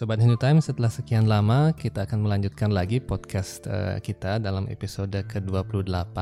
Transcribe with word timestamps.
Sobat 0.00 0.16
Hindu 0.16 0.40
Time, 0.40 0.64
setelah 0.64 0.88
sekian 0.88 1.28
lama 1.28 1.76
kita 1.76 2.08
akan 2.08 2.24
melanjutkan 2.24 2.72
lagi 2.72 3.04
podcast 3.04 3.68
eh, 3.68 4.00
kita 4.00 4.40
dalam 4.40 4.64
episode 4.72 5.12
ke-28. 5.12 6.16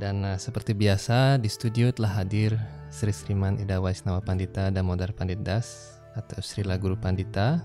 Dan 0.00 0.24
eh, 0.24 0.40
seperti 0.40 0.72
biasa 0.72 1.36
di 1.36 1.52
studio 1.52 1.92
telah 1.92 2.24
hadir 2.24 2.56
Sri 2.88 3.12
Sriman 3.12 3.60
Ida 3.60 3.76
Waisnawa 3.76 4.24
Pandita 4.24 4.72
Damodar 4.72 5.12
Pandit 5.12 5.44
Das 5.44 6.00
atau 6.16 6.40
Srila 6.40 6.80
Guru 6.80 6.96
Pandita 6.96 7.60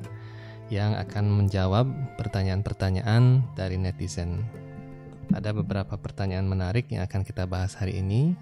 yang 0.68 0.92
akan 1.00 1.24
menjawab 1.24 1.88
pertanyaan-pertanyaan 2.20 3.48
dari 3.56 3.80
netizen. 3.80 4.44
Ada 5.32 5.56
beberapa 5.56 5.96
pertanyaan 5.96 6.52
menarik 6.52 6.92
yang 6.92 7.08
akan 7.08 7.24
kita 7.24 7.48
bahas 7.48 7.80
hari 7.80 8.04
ini. 8.04 8.36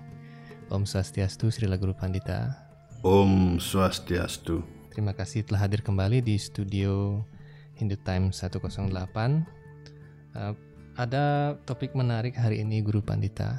Om 0.73 0.89
Swastiastu 0.89 1.53
Srila 1.53 1.77
Guru 1.77 1.93
Pandita. 1.93 2.57
Om 3.05 3.61
Swastiastu. 3.61 4.72
Terima 4.93 5.09
kasih 5.09 5.41
telah 5.41 5.65
hadir 5.65 5.81
kembali 5.81 6.21
di 6.21 6.37
studio 6.37 7.17
Hindu 7.73 7.97
Times 8.05 8.37
108. 8.45 8.93
Uh, 8.93 10.53
ada 10.93 11.57
topik 11.65 11.97
menarik 11.97 12.37
hari 12.37 12.61
ini 12.61 12.77
Guru 12.85 13.01
Pandita, 13.01 13.57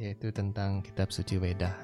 yaitu 0.00 0.32
tentang 0.32 0.80
Kitab 0.80 1.12
Suci 1.12 1.36
Weda. 1.36 1.76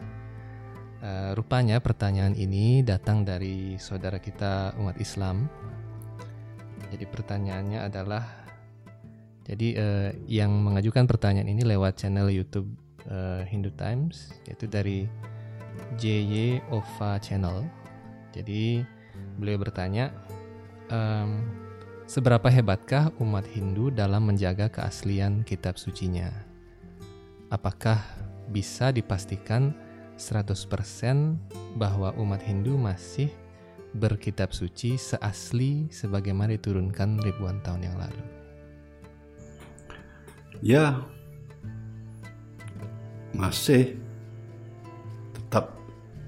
Uh, 1.05 1.37
rupanya 1.37 1.85
pertanyaan 1.85 2.33
ini 2.33 2.81
datang 2.81 3.29
dari 3.29 3.77
saudara 3.77 4.17
kita 4.17 4.73
umat 4.81 4.97
Islam. 4.97 5.53
Jadi 6.89 7.05
pertanyaannya 7.05 7.85
adalah, 7.85 8.25
jadi 9.45 9.69
uh, 9.77 10.11
yang 10.33 10.65
mengajukan 10.65 11.05
pertanyaan 11.05 11.53
ini 11.53 11.61
lewat 11.61 12.01
channel 12.01 12.33
YouTube 12.33 12.73
uh, 13.13 13.45
Hindu 13.45 13.69
Times, 13.77 14.33
yaitu 14.49 14.65
dari 14.65 15.05
JY 16.01 16.65
Ova 16.73 17.21
Channel. 17.21 17.86
Jadi 18.37 18.85
beliau 19.41 19.57
bertanya, 19.57 20.13
"Em, 20.93 21.41
seberapa 22.05 22.47
hebatkah 22.53 23.17
umat 23.17 23.49
Hindu 23.49 23.89
dalam 23.89 24.29
menjaga 24.29 24.69
keaslian 24.69 25.41
kitab 25.41 25.81
sucinya? 25.81 26.29
Apakah 27.49 27.97
bisa 28.53 28.93
dipastikan 28.93 29.73
100% 30.21 31.41
bahwa 31.81 32.13
umat 32.21 32.45
Hindu 32.45 32.77
masih 32.77 33.33
berkitab 33.97 34.53
suci 34.53 35.01
seasli 35.01 35.89
sebagaimana 35.89 36.53
diturunkan 36.61 37.25
ribuan 37.25 37.65
tahun 37.65 37.89
yang 37.89 37.97
lalu?" 37.97 38.25
Ya, 40.65 41.05
masih 43.37 44.01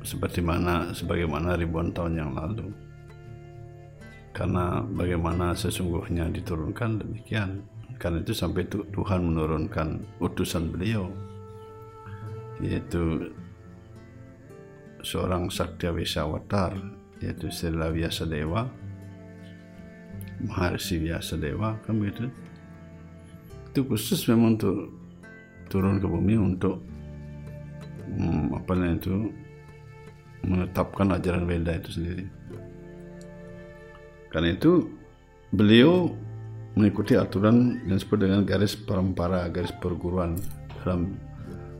seperti 0.08 0.40
mana 0.40 0.96
sebagaimana 0.96 1.52
ribuan 1.60 1.92
tahun 1.92 2.16
yang 2.16 2.32
lalu. 2.32 2.72
Karena 4.32 4.80
bagaimana 4.80 5.52
sesungguhnya 5.52 6.32
diturunkan 6.32 7.04
demikian. 7.04 7.60
Karena 8.00 8.24
itu 8.24 8.32
sampai 8.32 8.64
tu- 8.70 8.88
Tuhan 8.88 9.20
menurunkan 9.20 10.16
utusan 10.22 10.72
beliau 10.72 11.12
yaitu 12.58 13.30
seorang 15.02 15.46
Sakti 15.46 15.86
Wisawatar 15.86 16.74
yaitu 17.22 17.50
Srila 17.50 17.90
Vyasadeva 17.90 18.66
Maharsi 20.42 20.98
Vyasadeva 21.02 21.78
kan 21.86 21.98
begitu 21.98 22.30
itu 23.70 23.80
khusus 23.86 24.26
memang 24.26 24.58
untuk 24.58 24.90
turun 25.70 26.02
ke 26.02 26.06
bumi 26.10 26.34
untuk 26.34 26.82
hmm, 28.10 28.58
apa 28.58 28.70
namanya 28.74 28.98
itu 28.98 29.14
menetapkan 30.44 31.14
ajaran 31.14 31.48
Weda 31.48 31.78
itu 31.78 31.90
sendiri. 31.98 32.24
Karena 34.28 34.54
itu 34.54 34.86
beliau 35.50 36.12
mengikuti 36.76 37.16
aturan 37.16 37.80
yang 37.88 37.96
disebut 37.96 38.18
dengan 38.22 38.40
garis 38.44 38.76
parampara, 38.76 39.48
garis 39.50 39.72
perguruan 39.80 40.36
dalam 40.80 41.16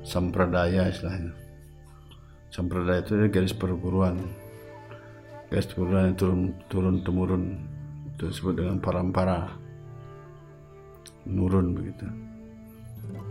sampradaya 0.02 0.88
istilahnya. 0.88 1.32
Sampradaya 2.48 3.04
itu 3.04 3.14
garis 3.28 3.52
perguruan, 3.52 4.16
garis 5.52 5.69
perguruan 5.69 6.10
yang 6.10 6.16
turun 6.16 6.40
turun 6.72 6.96
temurun. 7.04 7.44
Itu 8.16 8.32
disebut 8.32 8.54
dengan 8.58 8.82
parampara, 8.82 9.52
nurun 11.28 11.76
begitu. 11.76 12.08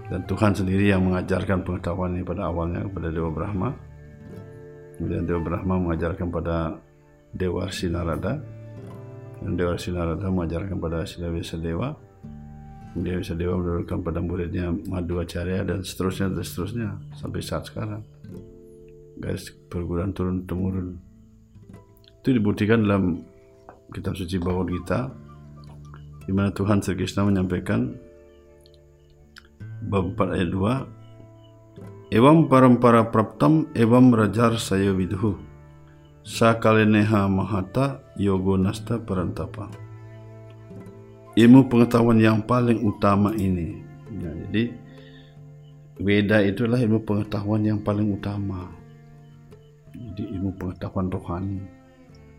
Dan 0.08 0.24
Tuhan 0.24 0.56
sendiri 0.56 0.88
yang 0.88 1.04
mengajarkan 1.04 1.68
pengetahuan 1.68 2.16
ini 2.16 2.24
pada 2.24 2.48
awalnya 2.48 2.88
kepada 2.88 3.12
Dewa 3.12 3.28
Brahma 3.28 3.76
kemudian 4.98 5.24
Dewa 5.30 5.42
Brahma 5.46 5.76
mengajarkan 5.78 6.28
pada 6.34 6.78
Dewa 7.32 7.70
Sinarada 7.70 8.42
dan 9.42 9.54
Dewa 9.54 9.78
Sinarada 9.78 10.28
mengajarkan 10.28 10.78
pada 10.82 11.06
Sila 11.06 11.30
Dewa 11.62 11.94
Dewa 12.98 13.22
Dewa 13.22 13.56
menurunkan 13.62 14.02
pada 14.02 14.20
muridnya 14.26 14.74
Madhvacarya 14.74 15.62
dan 15.62 15.86
seterusnya 15.86 16.34
dan 16.34 16.42
seterusnya 16.42 16.88
sampai 17.14 17.42
saat 17.46 17.70
sekarang. 17.70 18.02
Garis 19.22 19.54
perguruan 19.70 20.14
turun 20.14 20.46
temurun. 20.50 20.98
Itu 22.22 22.34
dibuktikan 22.34 22.82
dalam 22.82 23.22
kitab 23.94 24.18
suci 24.18 24.42
Bhagavad 24.42 24.70
Gita 24.74 25.00
di 26.26 26.32
mana 26.34 26.50
Tuhan 26.52 26.82
Sri 26.82 26.98
Krishna 26.98 27.24
menyampaikan 27.24 27.96
bab 29.88 30.18
4 30.18 30.36
ayat 30.36 30.50
2 30.52 30.97
Evam 32.08 32.48
parampara 32.48 33.04
praptam 33.12 33.68
evam 33.76 34.16
rajar 34.16 34.56
saya 34.56 34.96
vidhu. 34.96 35.36
Sakaleneha 36.24 37.28
mahata 37.28 38.00
yogo 38.16 38.56
nasta 38.56 38.96
parantapa. 38.96 39.68
Ilmu 41.36 41.68
pengetahuan 41.68 42.20
yang 42.20 42.40
paling 42.48 42.80
utama 42.84 43.36
ini. 43.36 43.84
Ya, 44.18 44.32
jadi 44.32 44.72
Weda 45.98 46.46
itulah 46.46 46.78
ilmu 46.78 47.02
pengetahuan 47.10 47.66
yang 47.66 47.82
paling 47.82 48.14
utama. 48.14 48.70
Jadi 49.98 50.30
ilmu 50.38 50.54
pengetahuan 50.54 51.10
rohani 51.10 51.66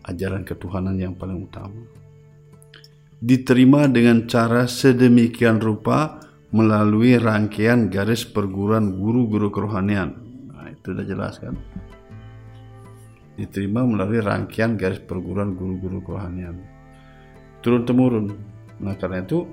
ajaran 0.07 0.47
ketuhanan 0.47 0.95
yang 0.95 1.11
paling 1.11 1.43
utama. 1.43 1.83
Diterima 3.19 3.91
dengan 3.91 4.31
cara 4.31 4.63
sedemikian 4.63 5.59
rupa 5.59 6.23
melalui 6.49 7.17
rangkaian 7.21 7.93
garis 7.93 8.25
perguruan 8.25 8.97
guru-guru 8.97 9.53
kerohanian. 9.53 10.17
Nah, 10.49 10.73
itu 10.73 10.93
sudah 10.93 11.05
jelas 11.05 11.37
kan? 11.37 11.53
Diterima 13.37 13.85
melalui 13.85 14.19
rangkaian 14.19 14.73
garis 14.75 14.99
perguruan 14.99 15.53
guru-guru 15.53 16.01
kerohanian. 16.01 16.57
Turun 17.61 17.85
temurun. 17.85 18.25
Nah, 18.81 18.97
karena 18.97 19.21
itu 19.21 19.45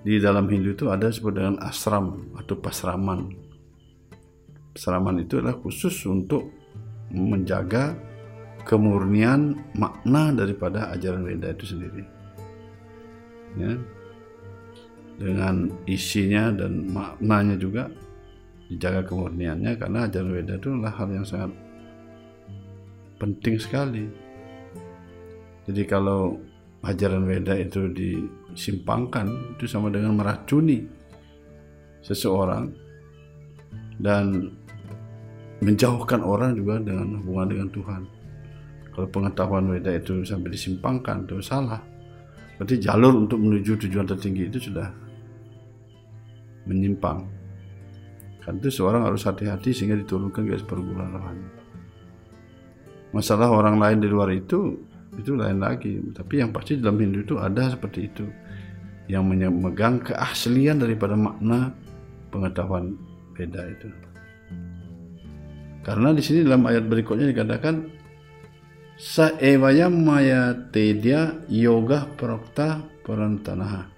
di 0.00 0.16
dalam 0.16 0.48
Hindu 0.48 0.72
itu 0.72 0.88
ada 0.88 1.10
disebut 1.10 1.32
dengan 1.36 1.56
asram 1.60 2.32
atau 2.38 2.54
pasraman. 2.56 3.28
Pasraman 4.72 5.20
itu 5.20 5.42
adalah 5.42 5.58
khusus 5.58 5.94
untuk 6.06 6.48
menjaga 7.12 7.98
kemurnian 8.64 9.56
makna 9.76 10.32
daripada 10.32 10.92
ajaran 10.92 11.24
Weda 11.24 11.52
itu 11.52 11.64
sendiri. 11.66 12.04
Ya, 13.56 13.74
dengan 15.18 15.66
isinya 15.90 16.54
dan 16.54 16.86
maknanya 16.94 17.58
juga 17.58 17.90
dijaga 18.70 19.02
kemurniannya 19.02 19.74
karena 19.74 20.06
ajaran 20.06 20.30
Weda 20.30 20.54
itu 20.60 20.68
adalah 20.70 20.94
hal 20.94 21.08
yang 21.10 21.26
sangat 21.26 21.52
penting 23.18 23.58
sekali. 23.58 24.06
Jadi 25.66 25.82
kalau 25.84 26.38
ajaran 26.86 27.26
Weda 27.26 27.58
itu 27.58 27.90
disimpangkan 27.90 29.58
itu 29.58 29.66
sama 29.66 29.90
dengan 29.90 30.14
meracuni 30.14 30.86
seseorang 32.00 32.70
dan 33.98 34.54
menjauhkan 35.58 36.22
orang 36.22 36.54
juga 36.54 36.78
dengan 36.78 37.18
hubungan 37.18 37.48
dengan 37.50 37.68
Tuhan. 37.74 38.02
Kalau 38.94 39.08
pengetahuan 39.10 39.66
Weda 39.66 39.98
itu 39.98 40.22
sampai 40.22 40.54
disimpangkan 40.54 41.26
itu 41.26 41.42
salah. 41.42 41.82
Berarti 42.58 42.78
jalur 42.78 43.14
untuk 43.26 43.42
menuju 43.42 43.78
tujuan 43.86 44.06
tertinggi 44.06 44.50
itu 44.50 44.70
sudah 44.70 45.07
menyimpang. 46.68 47.24
Kan 48.44 48.60
itu 48.60 48.68
seorang 48.80 49.08
harus 49.08 49.24
hati-hati 49.24 49.72
sehingga 49.72 49.96
diturunkan 49.98 50.44
garis 50.44 50.64
perguruan 50.64 51.10
rohani. 51.10 51.48
Masalah 53.12 53.48
orang 53.48 53.80
lain 53.80 53.98
di 54.04 54.08
luar 54.08 54.28
itu 54.30 54.76
itu 55.16 55.32
lain 55.34 55.58
lagi. 55.58 55.98
Tapi 56.12 56.44
yang 56.44 56.52
pasti 56.52 56.76
dalam 56.76 57.00
Hindu 57.00 57.24
itu 57.24 57.34
ada 57.40 57.72
seperti 57.72 58.00
itu 58.06 58.24
yang 59.08 59.24
memegang 59.24 60.04
keaslian 60.04 60.78
daripada 60.78 61.16
makna 61.16 61.72
pengetahuan 62.28 62.94
beda 63.32 63.64
itu. 63.72 63.88
Karena 65.80 66.12
di 66.12 66.20
sini 66.20 66.44
dalam 66.44 66.68
ayat 66.68 66.84
berikutnya 66.84 67.32
dikatakan 67.32 67.88
saevaya 69.00 69.88
maya 69.88 70.52
tedia 70.68 71.40
yoga 71.48 72.04
prokta 72.18 72.84
parantanaha 73.06 73.88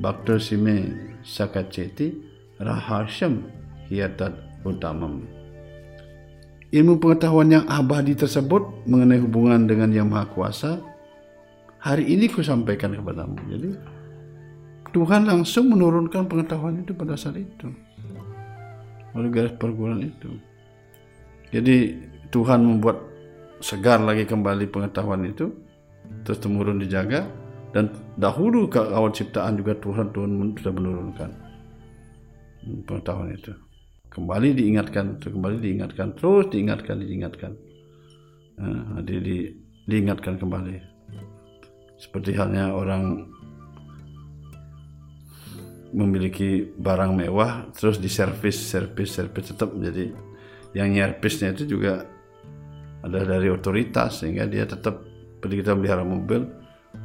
bhakta 0.00 0.40
sime 0.40 1.11
sakaceti 1.22 2.14
rahasyam 2.58 3.46
hiyatat 3.88 4.34
utamam 4.66 5.24
ilmu 6.72 6.96
pengetahuan 6.98 7.52
yang 7.52 7.64
abadi 7.68 8.16
tersebut 8.16 8.88
mengenai 8.88 9.20
hubungan 9.20 9.68
dengan 9.68 9.92
yang 9.92 10.08
maha 10.08 10.26
kuasa 10.32 10.80
hari 11.82 12.14
ini 12.14 12.32
ku 12.32 12.40
sampaikan 12.40 12.96
kepadamu. 12.96 13.36
Jadi 13.50 13.70
Tuhan 14.94 15.28
langsung 15.28 15.68
menurunkan 15.68 16.30
pengetahuan 16.30 16.80
itu 16.80 16.96
pada 16.96 17.18
saat 17.18 17.36
itu. 17.36 17.68
Oleh 19.12 19.28
garis 19.28 19.52
perguruan 19.60 20.00
itu. 20.00 20.30
Jadi 21.52 22.00
Tuhan 22.32 22.64
membuat 22.64 22.96
segar 23.60 24.00
lagi 24.00 24.24
kembali 24.24 24.72
pengetahuan 24.72 25.28
itu 25.28 25.52
terus 26.24 26.40
temurun 26.40 26.80
dijaga 26.80 27.28
dan 27.72 27.88
dahulu 28.20 28.68
ke 28.68 28.78
awal 28.78 29.10
ciptaan 29.12 29.56
juga 29.56 29.72
Tuhan 29.80 30.12
Tuhan 30.12 30.30
sudah 30.60 30.72
menurunkan 30.72 31.30
pengetahuan 32.84 33.32
itu. 33.32 33.52
Kembali 34.12 34.52
diingatkan 34.52 35.16
kembali 35.16 35.56
diingatkan 35.56 36.12
terus 36.20 36.52
diingatkan 36.52 37.00
diingatkan. 37.00 37.52
Nah, 38.60 39.00
di, 39.00 39.16
di, 39.24 39.36
diingatkan 39.88 40.36
kembali. 40.36 40.76
Seperti 41.96 42.36
halnya 42.36 42.76
orang 42.76 43.24
memiliki 45.96 46.64
barang 46.76 47.12
mewah 47.16 47.72
terus 47.72 48.00
diservis 48.00 48.56
servis 48.56 49.12
servis 49.12 49.52
tetap 49.52 49.76
menjadi 49.76 50.12
yang 50.72 50.88
nyerpisnya 50.88 51.52
itu 51.52 51.76
juga 51.76 52.08
ada 53.04 53.20
dari 53.28 53.52
otoritas 53.52 54.24
sehingga 54.24 54.48
dia 54.48 54.64
tetap 54.64 55.04
seperti 55.36 55.60
kita 55.60 55.76
melihara 55.76 56.00
mobil 56.00 56.61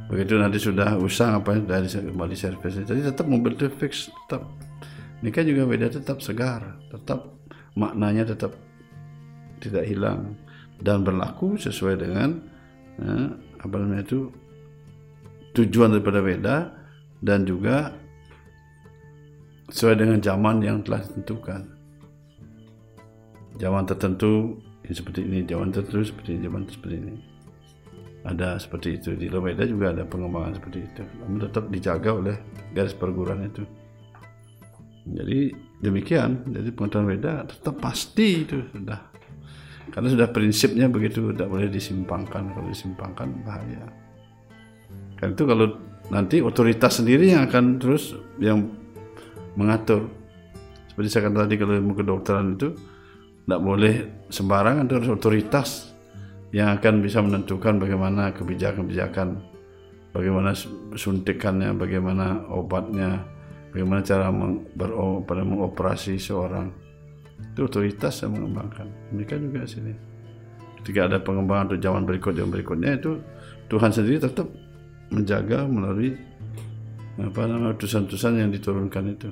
begitu 0.08 0.40
nanti 0.40 0.56
sudah 0.56 0.96
usang 0.96 1.44
apa 1.44 1.60
dari 1.60 1.84
kembali 1.84 2.32
servis 2.32 2.80
jadi 2.80 3.12
tetap 3.12 3.28
mobil 3.28 3.54
itu 3.54 3.68
fix 3.68 4.08
tetap. 4.24 4.48
Nikah 5.18 5.42
juga 5.42 5.66
beda 5.66 5.86
tetap 5.92 6.22
segar 6.24 6.78
tetap 6.88 7.38
maknanya 7.76 8.32
tetap 8.34 8.54
tidak 9.60 9.84
hilang. 9.86 10.34
Dan 10.78 11.02
berlaku 11.02 11.58
sesuai 11.58 11.98
dengan 11.98 12.38
eh, 13.02 13.28
apa 13.58 13.74
namanya 13.82 14.06
itu 14.06 14.30
tujuan 15.58 15.90
daripada 15.90 16.22
beda 16.22 16.56
dan 17.18 17.42
juga 17.42 17.90
sesuai 19.74 19.98
dengan 19.98 20.18
zaman 20.22 20.62
yang 20.62 20.78
telah 20.86 21.02
ditentukan. 21.02 21.66
Zaman 23.58 23.84
tertentu 23.90 24.62
ini 24.86 24.94
seperti 24.94 25.20
ini, 25.26 25.38
zaman 25.50 25.74
tertentu 25.74 26.06
seperti 26.06 26.38
ini, 26.38 26.40
zaman 26.46 26.62
seperti 26.70 26.94
ini. 26.94 27.14
Ada 28.26 28.58
seperti 28.58 28.98
itu 28.98 29.14
di 29.14 29.30
Lomeda 29.30 29.62
juga 29.62 29.94
ada 29.94 30.02
pengembangan 30.02 30.58
seperti 30.58 30.78
itu. 30.82 31.02
Namun 31.22 31.38
tetap 31.46 31.64
dijaga 31.70 32.10
oleh 32.14 32.36
garis 32.74 32.94
perguruan 32.94 33.46
itu. 33.46 33.62
Jadi 35.08 35.54
demikian, 35.80 36.44
jadi 36.52 36.68
pengetahuan 36.74 37.08
Weda 37.08 37.46
tetap 37.48 37.80
pasti 37.80 38.44
itu 38.44 38.58
sudah. 38.74 39.00
Karena 39.88 40.08
sudah 40.12 40.28
prinsipnya 40.28 40.84
begitu, 40.90 41.32
tidak 41.32 41.48
boleh 41.48 41.72
disimpangkan. 41.72 42.52
Kalau 42.52 42.68
disimpangkan 42.68 43.28
bahaya. 43.40 43.88
Karena 45.16 45.32
itu 45.32 45.44
kalau 45.48 45.66
nanti 46.12 46.44
otoritas 46.44 47.00
sendiri 47.00 47.32
yang 47.32 47.48
akan 47.48 47.80
terus 47.80 48.12
yang 48.36 48.68
mengatur. 49.56 50.12
Seperti 50.92 51.08
saya 51.08 51.30
katakan 51.30 51.48
tadi 51.48 51.56
kalau 51.56 51.74
ilmu 51.78 51.92
kedokteran 51.96 52.58
itu 52.58 52.68
tidak 53.48 53.60
boleh 53.64 53.94
sembarangan 54.28 54.84
itu 54.84 54.94
harus 55.00 55.10
otoritas 55.10 55.68
yang 56.54 56.80
akan 56.80 57.04
bisa 57.04 57.20
menentukan 57.20 57.76
bagaimana 57.76 58.32
kebijakan-kebijakan 58.32 59.36
bagaimana 60.16 60.56
suntikannya 60.96 61.76
bagaimana 61.76 62.48
obatnya 62.48 63.20
bagaimana 63.72 64.00
cara 64.00 64.32
meng, 64.32 64.64
bero, 64.74 65.22
pada 65.24 65.44
mengoperasi 65.44 66.16
seorang. 66.16 66.72
Itu 67.54 67.70
otoritas 67.70 68.24
yang 68.24 68.34
mengembangkan. 68.34 69.14
Mereka 69.14 69.38
juga 69.38 69.62
sini. 69.68 69.94
Ketika 70.82 71.06
ada 71.10 71.18
pengembangan 71.22 71.74
untuk 71.74 71.80
zaman 71.82 72.02
berikut 72.06 72.34
yang 72.34 72.50
berikutnya 72.50 72.98
itu 72.98 73.22
Tuhan 73.68 73.90
sendiri 73.94 74.18
tetap 74.22 74.48
menjaga 75.10 75.66
melalui 75.66 76.16
apa 77.18 77.40
namanya 77.50 77.74
utusan-utusan 77.78 78.42
yang 78.42 78.50
diturunkan 78.50 79.04
itu. 79.10 79.30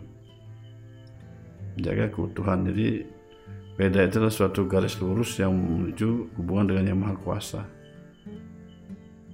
Menjaga 1.78 2.04
keutuhan. 2.14 2.66
Jadi 2.70 2.86
Beda 3.76 4.08
itu 4.08 4.16
adalah 4.16 4.32
suatu 4.32 4.64
garis 4.64 4.96
lurus 4.98 5.36
yang 5.36 5.52
menuju 5.52 6.32
hubungan 6.40 6.72
dengan 6.72 6.84
yang 6.88 6.98
maha 7.04 7.16
kuasa. 7.20 7.62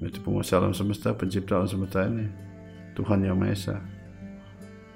Itu 0.02 0.18
penguasa 0.18 0.58
alam 0.58 0.74
semesta, 0.74 1.14
pencipta 1.14 1.62
alam 1.62 1.70
semesta 1.70 2.02
ini. 2.10 2.26
Tuhan 2.98 3.24
yang 3.24 3.38
Maha 3.38 3.54
Esa. 3.54 3.76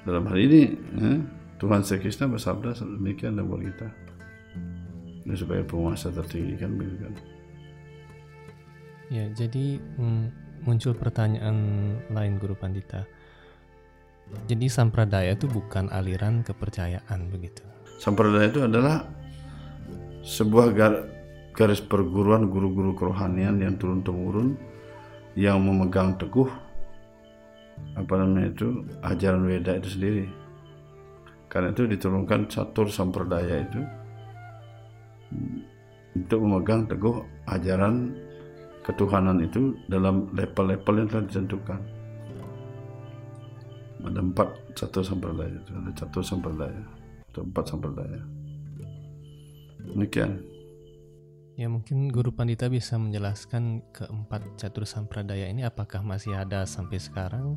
Dalam 0.04 0.26
hal 0.28 0.38
ini, 0.38 0.62
eh, 0.74 1.18
Tuhan 1.56 1.80
Sri 1.82 2.02
Krishna 2.02 2.28
bersabda 2.28 2.76
demikian 2.76 3.38
dan 3.38 3.48
buat 3.48 3.62
kita. 3.64 3.88
Ini 5.26 5.34
supaya 5.34 5.62
penguasa 5.66 6.12
tertinggi 6.14 6.54
kan 6.60 6.70
begitu 6.78 6.98
kan. 7.02 7.14
Ya, 9.10 9.24
jadi 9.30 9.78
mm, 9.78 10.24
muncul 10.66 10.94
pertanyaan 10.94 11.56
lain 12.10 12.38
Guru 12.38 12.54
Pandita. 12.58 13.06
Jadi 14.50 14.66
sampradaya 14.66 15.38
itu 15.38 15.46
bukan 15.46 15.86
aliran 15.94 16.42
kepercayaan 16.42 17.30
begitu. 17.30 17.62
Sampradaya 18.02 18.50
itu 18.50 18.66
adalah 18.66 19.06
sebuah 20.26 20.74
garis 21.54 21.78
perguruan 21.86 22.50
guru-guru 22.50 22.98
kerohanian 22.98 23.62
yang 23.62 23.78
turun 23.78 24.02
temurun 24.02 24.58
yang 25.38 25.62
memegang 25.62 26.18
teguh 26.18 26.50
apa 27.94 28.12
namanya 28.18 28.50
itu 28.50 28.82
ajaran 29.06 29.46
Weda 29.46 29.78
itu 29.78 29.88
sendiri. 29.94 30.26
Karena 31.46 31.70
itu 31.70 31.86
diturunkan 31.86 32.50
catur 32.50 32.90
samperdaya 32.90 33.62
itu 33.62 33.80
untuk 36.18 36.40
memegang 36.42 36.90
teguh 36.90 37.22
ajaran 37.46 38.18
ketuhanan 38.82 39.46
itu 39.46 39.78
dalam 39.86 40.26
level-level 40.34 40.94
yang 40.98 41.08
telah 41.08 41.24
ditentukan. 41.30 41.80
Ada 44.02 44.20
empat 44.22 44.48
catur 44.74 45.02
samperdaya 45.06 45.54
itu 45.54 45.70
ada 45.70 45.90
catur 45.94 46.22
samperdaya 46.26 46.82
atau 47.30 47.42
empat 47.46 47.64
samperdaya 47.70 48.35
Demikian. 49.92 50.42
Ya 51.56 51.72
mungkin 51.72 52.12
Guru 52.12 52.36
Pandita 52.36 52.68
bisa 52.68 53.00
menjelaskan 53.00 53.80
keempat 53.96 54.60
catur 54.60 54.84
sampradaya 54.84 55.48
ini 55.48 55.64
apakah 55.64 56.04
masih 56.04 56.36
ada 56.36 56.68
sampai 56.68 57.00
sekarang 57.00 57.56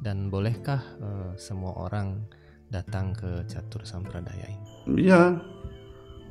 dan 0.00 0.32
bolehkah 0.32 0.80
uh, 1.04 1.36
semua 1.36 1.76
orang 1.76 2.24
datang 2.72 3.12
ke 3.12 3.44
catur 3.44 3.84
sampradaya 3.84 4.48
ini? 4.48 4.68
Iya, 5.08 5.36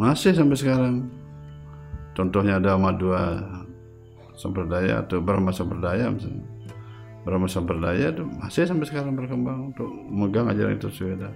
masih 0.01 0.33
sampai 0.33 0.57
sekarang. 0.57 1.05
Contohnya 2.17 2.57
ada 2.57 2.73
Madua 2.81 3.45
Sampradaya 4.33 5.05
atau 5.05 5.21
Brahma 5.21 5.53
Sampradaya 5.53 6.09
misalnya. 6.09 6.49
Brahma 7.21 7.45
Sampradaya 7.45 8.09
itu 8.09 8.25
masih 8.25 8.65
sampai 8.65 8.89
sekarang 8.89 9.13
berkembang 9.13 9.69
untuk 9.69 9.89
memegang 10.09 10.49
ajaran 10.49 10.81
itu 10.81 10.89
sudah 10.89 11.29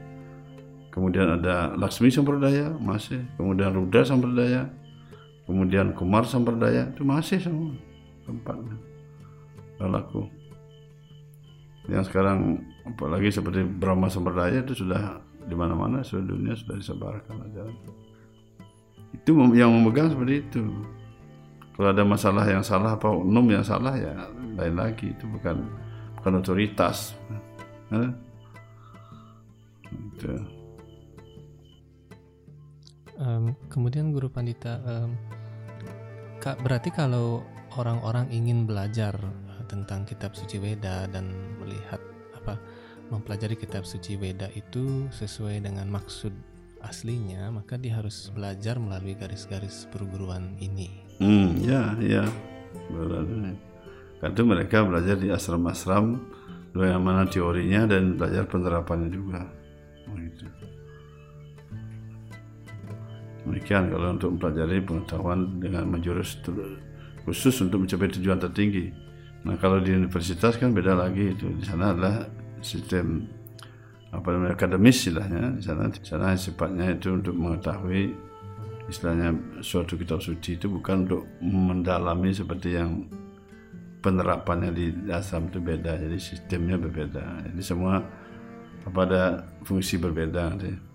kemudian 0.92 1.40
ada 1.42 1.74
Laksmi 1.80 2.12
Sampradaya 2.12 2.76
masih. 2.78 3.24
Kemudian 3.40 3.72
Rudra 3.74 4.06
Sampradaya. 4.06 4.70
Kemudian 5.48 5.96
Kumar 5.98 6.28
Sampradaya. 6.28 6.92
Itu 6.92 7.02
masih 7.08 7.42
semua 7.42 7.74
tempatnya. 8.28 8.78
Berlaku. 9.80 10.30
Yang 11.90 12.14
sekarang 12.14 12.62
apalagi 12.86 13.34
seperti 13.34 13.66
Brahma 13.66 14.12
Sampradaya 14.12 14.62
itu 14.62 14.78
sudah 14.78 15.18
di 15.42 15.56
mana-mana 15.58 16.06
seluruh 16.06 16.38
dunia 16.38 16.54
sudah 16.54 16.78
disebarkan 16.78 17.50
ajaran 17.50 17.74
itu 19.12 19.32
yang 19.54 19.70
memegang 19.76 20.10
seperti 20.10 20.42
itu. 20.42 20.64
Kalau 21.76 21.90
ada 21.92 22.04
masalah 22.04 22.46
yang 22.48 22.64
salah 22.64 22.96
apa 22.96 23.10
umum 23.12 23.44
yang 23.52 23.64
salah 23.64 23.96
ya 23.96 24.14
lain 24.56 24.76
lagi. 24.76 25.12
Itu 25.12 25.28
bukan 25.28 25.68
bukan 26.20 26.32
otoritas. 26.40 27.16
Gitu. 29.92 30.32
Em, 33.22 33.54
kemudian 33.70 34.10
guru 34.10 34.34
pandita, 34.34 34.82
em, 34.82 35.14
kak 36.42 36.58
berarti 36.66 36.90
kalau 36.90 37.46
orang-orang 37.78 38.26
ingin 38.34 38.66
belajar 38.66 39.14
eh, 39.22 39.64
tentang 39.70 40.10
kitab 40.10 40.34
suci 40.34 40.58
Weda 40.58 41.06
dan 41.06 41.30
melihat 41.62 42.02
apa 42.34 42.58
mempelajari 43.14 43.54
kitab 43.54 43.86
suci 43.86 44.18
Weda 44.18 44.50
itu 44.58 45.06
sesuai 45.14 45.62
dengan 45.62 45.86
maksud 45.94 46.34
aslinya, 46.82 47.54
maka 47.54 47.78
dia 47.78 48.02
harus 48.02 48.34
belajar 48.34 48.82
melalui 48.82 49.14
garis-garis 49.14 49.86
perguruan 49.94 50.58
ini. 50.58 50.90
Hmm, 51.22 51.62
ya, 51.62 51.94
ya. 52.02 52.26
Karena 52.90 54.34
itu 54.34 54.44
mereka 54.50 54.82
belajar 54.82 55.14
di 55.22 55.30
asram-asram 55.30 56.18
yang 56.74 57.04
mana 57.06 57.30
teorinya 57.30 57.86
dan 57.86 58.18
belajar 58.18 58.50
penerapannya 58.50 59.14
juga. 59.14 59.46
Begitu. 60.10 60.50
Demikian 63.42 63.90
kalau 63.90 64.14
untuk 64.14 64.38
mempelajari 64.38 64.86
pengetahuan 64.86 65.58
dengan 65.58 65.90
menjurus 65.90 66.38
khusus 67.26 67.56
untuk 67.62 67.86
mencapai 67.86 68.10
tujuan 68.14 68.38
tertinggi. 68.38 68.94
Nah 69.42 69.58
kalau 69.58 69.82
di 69.82 69.98
universitas 69.98 70.58
kan 70.58 70.74
beda 70.74 70.94
lagi 70.94 71.34
itu. 71.34 71.50
Di 71.58 71.66
sana 71.66 71.94
adalah 71.94 72.30
sistem 72.62 73.26
apa 74.14 74.28
namanya 74.30 74.54
akademis 74.54 75.02
istilahnya. 75.02 75.58
Di 75.58 75.64
sana, 75.66 75.90
di 75.90 76.02
sana 76.06 76.38
sifatnya 76.38 76.94
itu 76.94 77.10
untuk 77.18 77.34
mengetahui 77.34 78.14
istilahnya 78.92 79.34
suatu 79.64 79.98
kitab 79.98 80.22
suci 80.22 80.60
itu 80.60 80.68
bukan 80.70 81.08
untuk 81.08 81.24
mendalami 81.42 82.36
seperti 82.36 82.76
yang 82.78 83.08
penerapannya 84.06 84.70
di 84.70 84.86
asam 85.10 85.50
itu 85.50 85.58
beda. 85.58 85.98
Jadi 85.98 86.18
sistemnya 86.22 86.78
berbeda. 86.78 87.50
Jadi 87.50 87.62
semua 87.66 88.02
apa 88.82 89.00
ada 89.06 89.24
fungsi 89.66 89.98
berbeda 89.98 90.42
nanti. 90.54 90.91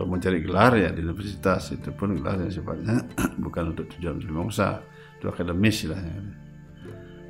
Kalau 0.00 0.16
mau 0.16 0.16
cari 0.16 0.40
gelar 0.40 0.72
ya 0.80 0.96
di 0.96 1.04
universitas 1.04 1.76
itu 1.76 1.92
pun 1.92 2.16
gelar 2.16 2.40
yang 2.40 2.48
sifatnya 2.48 3.04
bukan 3.44 3.76
untuk 3.76 3.84
tujuan 3.92 4.16
bangsa, 4.16 4.80
itu 5.20 5.28
akademis 5.28 5.84
istilahnya. 5.84 6.24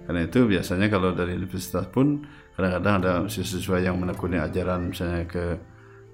Karena 0.06 0.20
itu 0.22 0.46
biasanya 0.46 0.86
kalau 0.86 1.10
dari 1.10 1.34
universitas 1.34 1.90
pun 1.90 2.22
kadang-kadang 2.54 2.94
ada 3.02 3.12
siswa 3.26 3.74
yang 3.82 3.98
menekuni 3.98 4.38
ajaran 4.38 4.86
misalnya 4.86 5.26
ke 5.26 5.58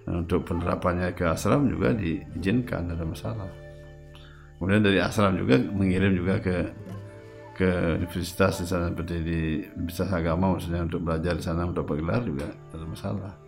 untuk 0.09 0.49
penerapannya 0.49 1.13
ke 1.13 1.29
asram 1.29 1.69
juga 1.69 1.93
diizinkan 1.93 2.89
ada 2.89 3.05
masalah. 3.05 3.53
Kemudian 4.57 4.81
dari 4.81 4.97
asram 4.97 5.37
juga 5.37 5.61
mengirim 5.61 6.17
juga 6.17 6.41
ke 6.41 6.73
ke 7.53 8.01
universitas 8.01 8.65
di 8.65 8.67
sana 8.73 8.89
seperti 8.97 9.21
di 9.21 9.41
universitas 9.77 10.09
agama 10.09 10.57
maksudnya 10.57 10.89
untuk 10.89 11.05
belajar 11.05 11.37
di 11.37 11.45
sana 11.45 11.69
untuk 11.69 11.85
bergelar 11.85 12.25
juga 12.25 12.49
ada 12.49 12.89
masalah. 12.89 13.46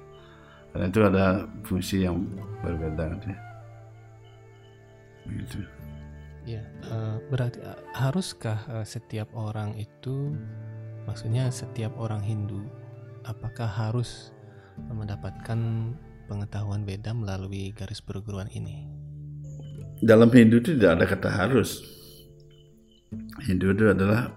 Karena 0.73 0.87
itu 0.89 1.01
ada 1.01 1.27
fungsi 1.65 1.97
yang 2.05 2.29
berbeda 2.61 3.05
nanti. 3.09 3.33
Begitu. 5.29 5.61
Ya, 6.49 6.65
eh, 6.65 7.17
berarti 7.29 7.61
eh, 7.61 7.81
haruskah 7.93 8.81
eh, 8.81 8.87
setiap 8.89 9.29
orang 9.37 9.77
itu, 9.77 10.33
maksudnya 11.05 11.53
setiap 11.53 11.93
orang 12.01 12.25
Hindu, 12.25 12.65
apakah 13.29 13.69
harus 13.69 14.33
mendapatkan 14.79 15.93
pengetahuan 16.31 16.89
beda 16.89 17.13
melalui 17.13 17.75
garis 17.77 18.01
perguruan 18.01 18.49
ini? 18.49 18.89
Dalam 19.99 20.31
Hindu 20.31 20.63
itu 20.63 20.79
tidak 20.79 20.91
ada 20.97 21.05
kata 21.05 21.29
harus. 21.29 21.83
Hindu 23.45 23.75
itu 23.75 23.91
adalah 23.91 24.33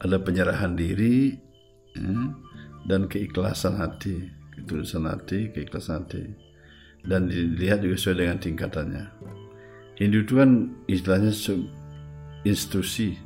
ada 0.00 0.16
penyerahan 0.22 0.78
diri 0.78 1.38
ya, 1.94 2.34
dan 2.86 3.10
keikhlasan 3.10 3.76
hati, 3.76 4.30
ketulusan 4.62 5.06
hati, 5.06 5.54
keikhlasan 5.54 6.04
hati, 6.04 6.22
dan 7.06 7.30
dilihat 7.30 7.82
juga 7.82 7.96
sesuai 7.96 8.16
dengan 8.18 8.38
tingkatannya. 8.38 9.04
Hindu 9.98 10.22
itu 10.22 10.34
kan 10.38 10.50
istilahnya 10.86 11.32
institusi 12.46 13.18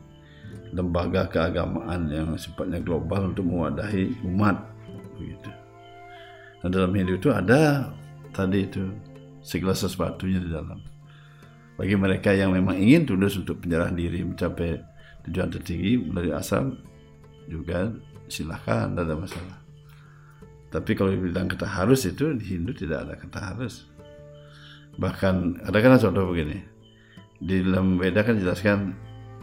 lembaga 0.73 1.29
keagamaan 1.29 2.09
yang 2.09 2.29
sifatnya 2.41 2.81
global 2.81 3.29
untuk 3.33 3.45
mewadahi 3.45 4.17
umat 4.25 4.57
begitu. 5.21 5.53
Nah, 6.65 6.69
dalam 6.73 6.93
Hindu 6.97 7.21
itu 7.21 7.29
ada 7.29 7.93
tadi 8.33 8.65
itu 8.65 8.89
segala 9.45 9.77
sesuatunya 9.77 10.41
di 10.41 10.49
dalam. 10.49 10.81
Bagi 11.77 11.97
mereka 11.99 12.33
yang 12.33 12.57
memang 12.57 12.79
ingin 12.79 13.05
tulus 13.05 13.37
untuk 13.37 13.61
penyerahan 13.61 13.97
diri 13.97 14.25
mencapai 14.25 14.81
tujuan 15.29 15.51
tertinggi 15.51 15.99
melalui 15.99 16.33
asal 16.33 16.73
juga 17.51 17.91
silahkan 18.31 18.93
tidak 18.93 19.05
ada 19.11 19.17
masalah. 19.19 19.57
Tapi 20.73 20.97
kalau 20.97 21.12
dibilang 21.12 21.52
kata 21.52 21.69
harus 21.69 22.09
itu 22.09 22.33
di 22.33 22.57
Hindu 22.57 22.73
tidak 22.73 23.05
ada 23.05 23.14
kata 23.21 23.38
harus. 23.52 23.85
Bahkan 24.97 25.69
ada 25.69 25.79
kan 25.85 26.00
contoh 26.00 26.33
begini. 26.33 26.64
Di 27.43 27.61
dalam 27.61 28.00
Weda 28.00 28.25
kan 28.25 28.41
jelaskan 28.41 28.97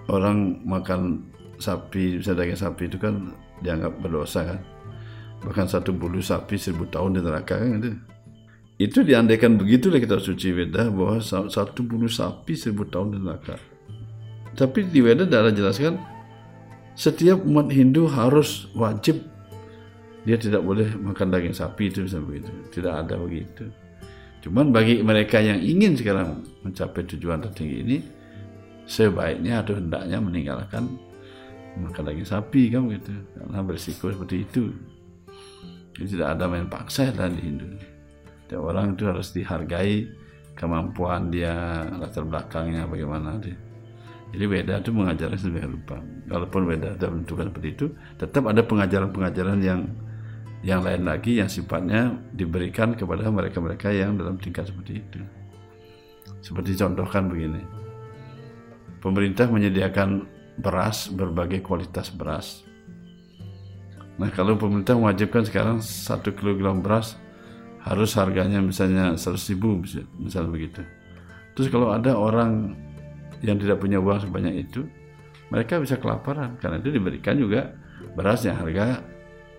orang 0.10 0.66
makan 0.66 1.30
sapi, 1.62 2.18
bisa 2.18 2.34
daging 2.34 2.58
sapi 2.58 2.90
itu 2.90 2.98
kan 2.98 3.38
dianggap 3.62 4.02
berdosa 4.02 4.42
kan. 4.42 4.60
Bahkan 5.46 5.66
satu 5.70 5.94
bulu 5.94 6.18
sapi 6.20 6.58
seribu 6.58 6.90
tahun 6.90 7.20
di 7.20 7.22
neraka 7.22 7.62
kan 7.62 7.70
gitu. 7.78 7.90
Itu 8.80 9.00
diandaikan 9.04 9.60
begitu 9.60 9.92
lah 9.92 10.02
kita 10.02 10.18
suci 10.18 10.50
Weda 10.56 10.90
bahwa 10.90 11.22
sa- 11.22 11.52
satu 11.52 11.86
bulu 11.86 12.10
sapi 12.10 12.58
seribu 12.58 12.90
tahun 12.90 13.16
di 13.16 13.20
neraka. 13.22 13.60
Tapi 14.58 14.90
di 14.90 15.00
Weda 15.06 15.30
ada 15.30 15.54
jelaskan 15.54 16.00
setiap 16.98 17.44
umat 17.46 17.70
Hindu 17.70 18.10
harus 18.10 18.68
wajib 18.74 19.24
dia 20.30 20.38
tidak 20.38 20.62
boleh 20.62 20.86
makan 21.02 21.34
daging 21.34 21.58
sapi 21.58 21.90
itu 21.90 22.06
bisa 22.06 22.22
begitu. 22.22 22.54
Tidak 22.70 22.94
ada 22.94 23.18
begitu. 23.18 23.66
Cuman 24.46 24.70
bagi 24.70 25.02
mereka 25.02 25.42
yang 25.42 25.58
ingin 25.58 25.98
sekarang 25.98 26.46
mencapai 26.62 27.02
tujuan 27.10 27.42
tertinggi 27.42 27.78
ini, 27.82 27.98
sebaiknya 28.86 29.66
atau 29.66 29.82
hendaknya 29.82 30.22
meninggalkan 30.22 30.86
makan 31.82 32.14
daging 32.14 32.30
sapi 32.30 32.70
kan 32.70 32.86
begitu. 32.86 33.10
Karena 33.34 33.66
berisiko 33.66 34.14
seperti 34.14 34.46
itu. 34.46 34.70
Jadi 35.98 36.14
tidak 36.14 36.38
ada 36.38 36.46
main 36.46 36.70
paksa 36.70 37.10
lah 37.10 37.26
di 37.26 37.42
Hindu. 37.42 37.66
Setiap 38.46 38.62
orang 38.70 38.94
itu 38.94 39.10
harus 39.10 39.34
dihargai 39.34 40.06
kemampuan 40.54 41.34
dia, 41.34 41.90
latar 41.98 42.22
belakangnya 42.22 42.86
bagaimana 42.86 43.42
dia. 43.42 43.58
Jadi 44.30 44.46
Weda 44.46 44.78
itu 44.78 44.94
mengajarkan 44.94 45.38
sedemikian 45.42 45.74
rupa. 45.74 45.98
Walaupun 46.30 46.62
Weda 46.70 46.94
sudah 46.94 47.10
menentukan 47.10 47.46
seperti 47.50 47.70
itu, 47.74 47.86
tetap 48.22 48.46
ada 48.46 48.62
pengajaran-pengajaran 48.62 49.58
yang 49.66 49.90
yang 50.60 50.84
lain 50.84 51.08
lagi 51.08 51.40
yang 51.40 51.48
sifatnya 51.48 52.20
diberikan 52.36 52.92
kepada 52.92 53.32
mereka-mereka 53.32 53.96
yang 53.96 54.20
dalam 54.20 54.36
tingkat 54.36 54.68
seperti 54.68 55.00
itu. 55.00 55.20
Seperti 56.44 56.76
contohkan 56.76 57.32
begini. 57.32 57.64
Pemerintah 59.00 59.48
menyediakan 59.48 60.28
beras, 60.60 61.08
berbagai 61.08 61.64
kualitas 61.64 62.12
beras. 62.12 62.68
Nah, 64.20 64.28
kalau 64.36 64.60
pemerintah 64.60 65.00
mewajibkan 65.00 65.48
sekarang 65.48 65.80
satu 65.80 66.36
kilogram 66.36 66.84
beras 66.84 67.16
harus 67.80 68.12
harganya 68.20 68.60
misalnya 68.60 69.16
100 69.16 69.56
ribu 69.56 69.80
misalnya 70.20 70.52
begitu. 70.52 70.84
Terus 71.56 71.72
kalau 71.72 71.96
ada 71.96 72.20
orang 72.20 72.76
yang 73.40 73.56
tidak 73.56 73.80
punya 73.80 74.04
uang 74.04 74.28
sebanyak 74.28 74.68
itu, 74.68 74.84
mereka 75.48 75.80
bisa 75.80 75.96
kelaparan 75.96 76.60
karena 76.60 76.84
itu 76.84 76.92
diberikan 76.92 77.40
juga 77.40 77.72
beras 78.20 78.44
yang 78.44 78.60
harga 78.60 79.00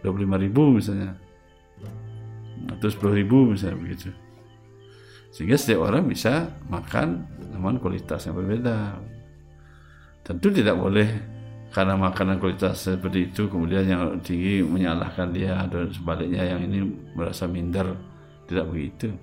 25 0.03 0.45
ribu 0.45 0.63
misalnya. 0.77 1.17
Atau 2.69 2.89
10 2.93 3.21
ribu 3.21 3.53
misalnya 3.53 3.77
begitu. 3.81 4.11
Sehingga 5.31 5.55
setiap 5.55 5.87
orang 5.87 6.11
bisa 6.11 6.51
makan 6.67 7.25
namun 7.55 7.79
kualitas 7.79 8.27
yang 8.27 8.37
berbeda. 8.37 8.99
Tentu 10.27 10.51
tidak 10.51 10.77
boleh 10.77 11.09
karena 11.71 11.95
makanan 11.95 12.43
kualitas 12.43 12.83
seperti 12.83 13.31
itu 13.31 13.47
kemudian 13.47 13.87
yang 13.87 14.03
tinggi 14.21 14.61
menyalahkan 14.67 15.31
dia 15.31 15.55
atau 15.63 15.87
sebaliknya 15.89 16.43
yang 16.45 16.61
ini 16.67 16.83
merasa 17.15 17.47
minder. 17.47 17.95
Tidak 18.51 18.67
begitu. 18.67 19.15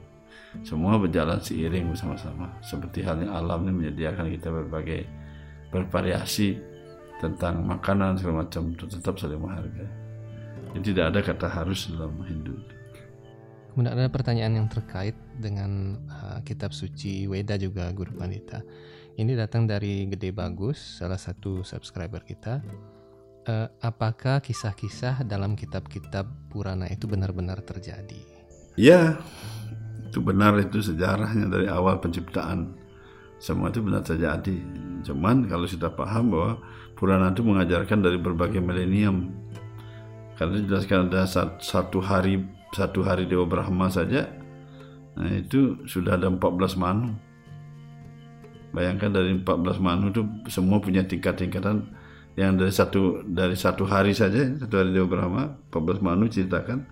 Semua 0.64 0.96
berjalan 0.96 1.44
seiring 1.44 1.92
bersama-sama. 1.92 2.56
Seperti 2.64 3.04
halnya 3.04 3.36
alam 3.36 3.68
ini 3.68 3.84
menyediakan 3.84 4.32
kita 4.32 4.48
berbagai 4.48 5.04
bervariasi 5.68 6.56
tentang 7.20 7.66
makanan 7.68 8.16
segala 8.16 8.48
macam 8.48 8.72
tetap 8.78 9.20
saling 9.20 9.42
menghargai 9.42 10.07
jadi 10.76 10.84
tidak 10.92 11.06
ada 11.14 11.20
kata 11.24 11.48
harus 11.48 11.88
dalam 11.92 12.16
Hindu 12.26 12.58
Kemudian 13.72 13.94
ada 13.94 14.10
pertanyaan 14.10 14.58
yang 14.58 14.68
terkait 14.74 15.14
dengan 15.38 16.02
uh, 16.10 16.42
kitab 16.42 16.74
suci 16.74 17.30
Weda 17.30 17.62
juga 17.62 17.86
Guru 17.94 18.10
Pandita. 18.18 18.66
Ini 19.14 19.38
datang 19.38 19.70
dari 19.70 20.10
Gede 20.10 20.34
Bagus, 20.34 20.98
salah 20.98 21.22
satu 21.22 21.62
subscriber 21.62 22.26
kita. 22.26 22.58
Uh, 23.46 23.70
apakah 23.86 24.42
kisah-kisah 24.42 25.22
dalam 25.30 25.54
kitab-kitab 25.54 26.26
Purana 26.50 26.90
itu 26.90 27.06
benar-benar 27.06 27.62
terjadi? 27.62 28.38
ya 28.78 29.18
itu 30.08 30.22
benar 30.22 30.56
itu 30.62 30.80
sejarahnya 30.80 31.50
dari 31.50 31.68
awal 31.68 31.98
penciptaan 32.00 32.78
semua 33.42 33.74
itu 33.74 33.82
benar 33.82 34.06
terjadi 34.06 34.56
cuman 35.04 35.50
kalau 35.50 35.66
sudah 35.66 35.92
paham 35.92 36.32
bahwa 36.32 36.62
Purana 36.94 37.34
itu 37.34 37.42
mengajarkan 37.42 38.06
dari 38.06 38.22
berbagai 38.22 38.62
milenium 38.62 39.34
karena 40.38 40.62
jelaskan 40.64 41.10
ada 41.10 41.26
sat- 41.26 41.60
satu 41.66 42.00
hari 42.00 42.46
satu 42.72 43.02
hari 43.02 43.26
Dewa 43.26 43.50
Brahma 43.50 43.90
saja 43.90 44.30
nah 45.18 45.34
itu 45.34 45.82
sudah 45.90 46.14
ada 46.14 46.30
14 46.30 46.78
manu. 46.78 47.18
Bayangkan 48.70 49.10
dari 49.10 49.34
14 49.34 49.82
manu 49.82 50.14
itu 50.14 50.22
semua 50.46 50.78
punya 50.78 51.02
tingkat-tingkatan 51.02 51.90
yang 52.38 52.54
dari 52.54 52.70
satu 52.70 53.26
dari 53.26 53.58
satu 53.58 53.90
hari 53.90 54.14
saja 54.14 54.46
satu 54.62 54.78
hari 54.78 54.94
Dewa 54.94 55.10
Brahma 55.10 55.58
14 55.74 56.06
manu 56.06 56.30
ceritakan. 56.30 56.86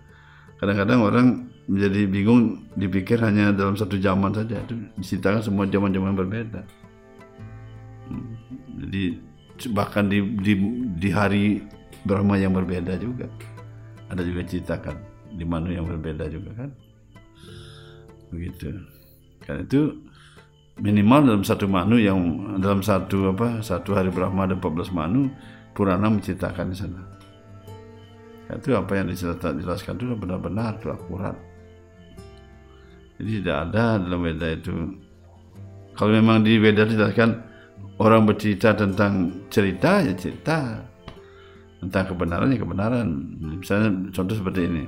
Kadang-kadang 0.57 0.99
orang 1.05 1.27
menjadi 1.69 2.01
bingung 2.09 2.65
dipikir 2.73 3.21
hanya 3.21 3.53
dalam 3.53 3.77
satu 3.77 4.01
zaman 4.01 4.33
saja 4.33 4.57
itu 4.57 4.73
diceritakan 4.97 5.41
semua 5.45 5.69
zaman-zaman 5.69 6.17
berbeda. 6.17 6.61
Hmm, 8.09 8.33
jadi 8.81 9.21
bahkan 9.69 10.09
di, 10.09 10.21
di 10.41 10.53
di 10.97 11.09
hari 11.13 11.61
Brahma 12.05 12.37
yang 12.37 12.53
berbeda 12.53 12.95
juga. 13.01 13.27
Ada 14.13 14.21
juga 14.21 14.45
ceritakan 14.45 14.95
di 15.35 15.43
manu 15.43 15.73
yang 15.73 15.89
berbeda 15.89 16.29
juga 16.29 16.53
kan? 16.53 16.69
Begitu. 18.29 18.71
Kan 19.43 19.65
itu 19.65 19.81
minimal 20.79 21.33
dalam 21.33 21.43
satu 21.43 21.65
manu 21.65 21.97
yang 21.97 22.17
dalam 22.61 22.85
satu 22.85 23.33
apa 23.33 23.59
satu 23.65 23.97
hari 23.97 24.13
Brahma 24.13 24.45
ada 24.45 24.55
14 24.55 24.93
manu 24.93 25.33
Purana 25.73 26.07
menceritakan 26.07 26.71
di 26.71 26.77
sana. 26.77 27.01
Itu 28.45 28.77
apa 28.77 29.01
yang 29.01 29.09
dijelaskan 29.09 29.97
itu 29.97 30.13
benar-benar 30.13 30.77
itu 30.77 30.93
akurat 30.93 31.33
jadi 33.15 33.31
tidak 33.41 33.57
ada 33.69 33.85
dalam 33.99 34.19
Weda 34.27 34.47
itu. 34.51 34.75
Kalau 35.95 36.11
memang 36.11 36.43
di 36.43 36.59
Weda 36.59 36.83
dijelaskan 36.83 37.29
orang 38.03 38.27
bercerita 38.27 38.75
tentang 38.75 39.47
cerita 39.47 40.03
ya 40.03 40.11
cerita 40.11 40.83
tentang 41.85 42.05
kebenaran 42.17 42.49
ya 42.49 42.59
kebenaran. 42.59 43.07
Misalnya 43.61 43.89
contoh 44.09 44.35
seperti 44.35 44.61
ini. 44.65 44.83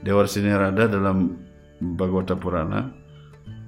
Dewa 0.00 0.24
Rada 0.24 0.84
dalam 0.88 1.36
Bhagavata 1.80 2.38
Purana 2.38 2.88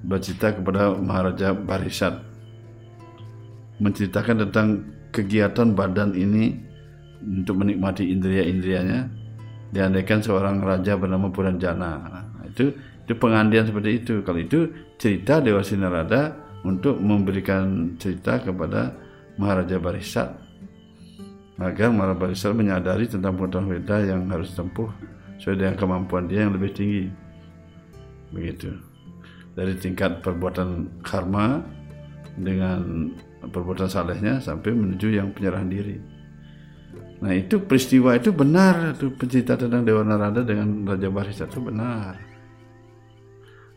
bercerita 0.07 0.57
kepada 0.57 0.97
Maharaja 0.97 1.53
Barisat. 1.53 2.23
Menceritakan 3.83 4.49
tentang 4.49 4.67
kegiatan 5.11 5.75
badan 5.75 6.15
ini 6.15 6.57
untuk 7.21 7.61
menikmati 7.61 8.09
indria-indrianya. 8.09 9.11
Diandaikan 9.73 10.21
seorang 10.21 10.61
raja 10.61 11.01
bernama 11.01 11.33
Puranjana. 11.33 11.91
Nah, 11.97 12.45
itu 12.45 12.77
itu 12.77 13.13
pengandian 13.17 13.65
seperti 13.65 14.05
itu. 14.05 14.15
Kalau 14.21 14.41
itu 14.41 14.69
cerita 15.01 15.41
Dewa 15.41 15.65
Rada 15.65 16.37
untuk 16.63 17.01
memberikan 17.01 17.97
cerita 17.97 18.39
kepada 18.39 18.93
Maharaja 19.41 19.81
Barisat 19.81 20.42
agar 21.65 21.89
Maharaja 21.91 22.19
Barisat 22.19 22.53
menyadari 22.55 23.07
tentang 23.07 23.39
pengetahuan 23.39 23.71
Weda 23.71 23.97
yang 24.03 24.27
harus 24.31 24.53
tempuh 24.55 24.91
sesuai 25.39 25.59
dengan 25.59 25.75
kemampuan 25.79 26.27
dia 26.27 26.47
yang 26.47 26.55
lebih 26.55 26.71
tinggi. 26.75 27.05
Begitu. 28.35 28.73
Dari 29.53 29.77
tingkat 29.77 30.25
perbuatan 30.25 31.03
karma 31.05 31.61
dengan 32.41 33.13
perbuatan 33.45 33.91
salehnya 33.91 34.41
sampai 34.41 34.73
menuju 34.73 35.13
yang 35.13 35.31
penyerahan 35.37 35.69
diri. 35.69 35.97
Nah 37.23 37.33
itu 37.37 37.61
peristiwa 37.63 38.17
itu 38.17 38.33
benar. 38.33 38.97
Itu 38.97 39.13
pencerita 39.13 39.55
tentang 39.61 39.85
Dewa 39.85 40.03
Narada 40.03 40.41
dengan 40.43 40.89
Raja 40.89 41.09
Barisat 41.13 41.53
itu 41.53 41.61
benar. 41.61 42.17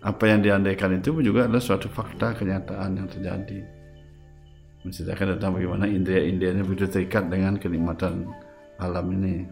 Apa 0.06 0.32
yang 0.32 0.46
diandaikan 0.46 0.96
itu 0.96 1.18
juga 1.20 1.50
adalah 1.50 1.62
suatu 1.62 1.90
fakta 1.90 2.38
kenyataan 2.38 2.94
yang 2.94 3.10
terjadi 3.10 3.75
menceritakan 4.86 5.36
tentang 5.36 5.58
bagaimana 5.58 5.90
indria-indrianya 5.90 6.62
terikat 6.86 7.26
dengan 7.26 7.58
kenikmatan 7.58 8.30
alam 8.78 9.06
ini. 9.18 9.50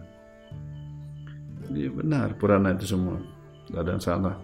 Dia 1.74 1.90
benar 1.90 2.38
Purana 2.38 2.70
itu 2.78 2.94
semua. 2.94 3.18
Tidak 3.66 3.80
ada 3.82 3.90
yang 3.98 4.04
salah. 4.04 4.36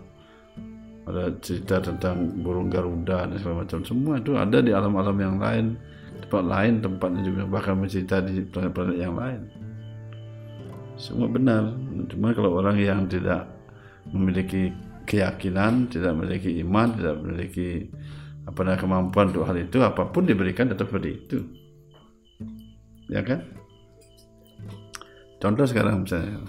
Ada 1.06 1.30
cerita 1.38 1.78
tentang 1.78 2.42
burung 2.42 2.66
Garuda 2.66 3.30
dan 3.30 3.38
segala 3.38 3.62
macam. 3.62 3.86
Semua 3.86 4.18
itu 4.18 4.34
ada 4.34 4.58
di 4.58 4.74
alam-alam 4.74 5.16
yang 5.16 5.36
lain 5.38 5.78
tempat 6.20 6.44
lain 6.44 6.84
tempatnya 6.84 7.22
juga 7.24 7.42
bahkan 7.48 7.74
mencerita 7.78 8.20
di 8.20 8.42
planet-planet 8.44 8.96
yang 8.98 9.14
lain. 9.14 9.40
Semua 11.00 11.30
benar. 11.30 11.70
Cuma 12.12 12.34
kalau 12.36 12.60
orang 12.60 12.76
yang 12.76 13.08
tidak 13.08 13.48
memiliki 14.10 14.74
keyakinan, 15.08 15.88
tidak 15.88 16.12
memiliki 16.12 16.60
iman, 16.60 16.92
tidak 16.92 17.14
memiliki 17.24 17.88
apa 18.50 18.66
namanya 18.66 18.80
kemampuan 18.82 19.30
untuk 19.30 19.46
hal 19.46 19.56
itu, 19.62 19.78
apa 19.78 20.10
pun 20.10 20.26
diberikan 20.26 20.66
tetap 20.66 20.90
seperti 20.90 21.10
itu. 21.14 21.38
Ya 23.06 23.22
kan? 23.22 23.46
Contoh 25.38 25.64
sekarang 25.70 26.02
misalnya, 26.02 26.42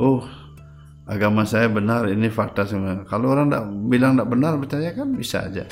oh 0.00 0.24
agama 1.04 1.44
saya 1.44 1.68
benar, 1.68 2.08
ini 2.08 2.32
fakta 2.32 2.64
semua. 2.64 3.04
Kalau 3.04 3.36
orang 3.36 3.52
tidak 3.52 3.64
bilang 3.92 4.16
tidak 4.16 4.28
benar, 4.32 4.52
percaya 4.56 4.90
kan 4.96 5.12
bisa 5.12 5.44
aja. 5.44 5.68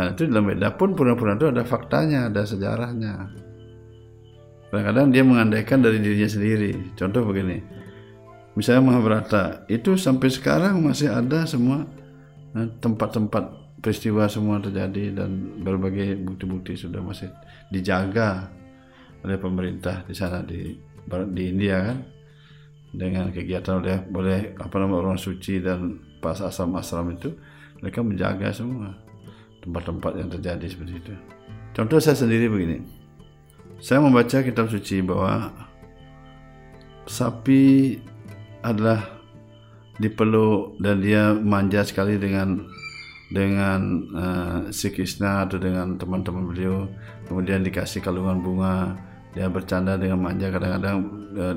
Nah 0.00 0.14
itu 0.16 0.24
dalam 0.30 0.48
beda 0.48 0.72
pun 0.80 0.96
pura-pura 0.96 1.36
itu 1.36 1.52
ada 1.52 1.62
faktanya, 1.62 2.32
ada 2.32 2.42
sejarahnya. 2.48 3.28
Kadang-kadang 4.72 5.06
dia 5.12 5.22
mengandaikan 5.24 5.80
dari 5.84 6.00
dirinya 6.00 6.28
sendiri. 6.28 6.92
Contoh 6.96 7.24
begini, 7.24 7.60
misalnya 8.56 8.92
Mahabharata 8.92 9.64
itu 9.68 9.96
sampai 9.96 10.28
sekarang 10.32 10.80
masih 10.84 11.12
ada 11.12 11.44
semua 11.44 11.84
tempat-tempat 12.80 13.44
peristiwa 13.78 14.26
semua 14.26 14.58
terjadi 14.58 15.14
dan 15.14 15.62
berbagai 15.62 16.18
bukti-bukti 16.26 16.74
sudah 16.74 16.98
masih 16.98 17.30
dijaga 17.70 18.50
oleh 19.22 19.38
pemerintah 19.38 20.02
di 20.06 20.14
sana 20.14 20.42
di 20.42 20.74
di 21.08 21.42
India 21.48 21.92
kan 21.92 21.98
dengan 22.88 23.30
kegiatan 23.30 23.80
oleh 23.84 23.96
boleh 24.08 24.58
apa 24.58 24.74
nama 24.80 24.98
orang 24.98 25.20
suci 25.20 25.60
dan 25.62 26.00
pas 26.18 26.40
asam-asram 26.40 27.14
itu 27.14 27.30
mereka 27.78 28.02
menjaga 28.02 28.50
semua 28.50 28.96
tempat-tempat 29.62 30.12
yang 30.18 30.28
terjadi 30.30 30.66
seperti 30.66 30.94
itu. 30.98 31.14
Contoh 31.74 31.98
saya 32.02 32.16
sendiri 32.18 32.50
begini. 32.50 32.82
Saya 33.78 34.02
membaca 34.02 34.42
kitab 34.42 34.66
suci 34.66 34.98
bahwa 35.04 35.54
sapi 37.06 37.94
adalah 38.66 39.17
dipeluk 39.98 40.78
dan 40.78 41.02
dia 41.02 41.34
manja 41.34 41.82
sekali 41.82 42.16
dengan 42.16 42.66
dengan 43.28 43.80
uh, 44.16 44.60
si 44.72 44.88
Krishna 44.88 45.44
atau 45.44 45.60
dengan 45.60 45.98
teman-teman 46.00 46.48
beliau. 46.48 46.88
Kemudian 47.28 47.60
dikasih 47.60 48.00
kalungan 48.00 48.40
bunga 48.40 48.96
dia 49.36 49.50
bercanda 49.52 50.00
dengan 50.00 50.24
manja 50.24 50.48
kadang-kadang 50.48 50.98
uh, 51.36 51.56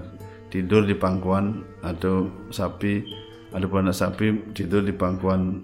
tidur 0.52 0.84
di 0.84 0.92
pangkuan 0.98 1.64
atau 1.80 2.28
sapi 2.52 3.08
ada 3.56 3.64
pun 3.68 3.88
sapi 3.88 4.52
tidur 4.52 4.84
di 4.84 4.92
pangkuan 4.92 5.64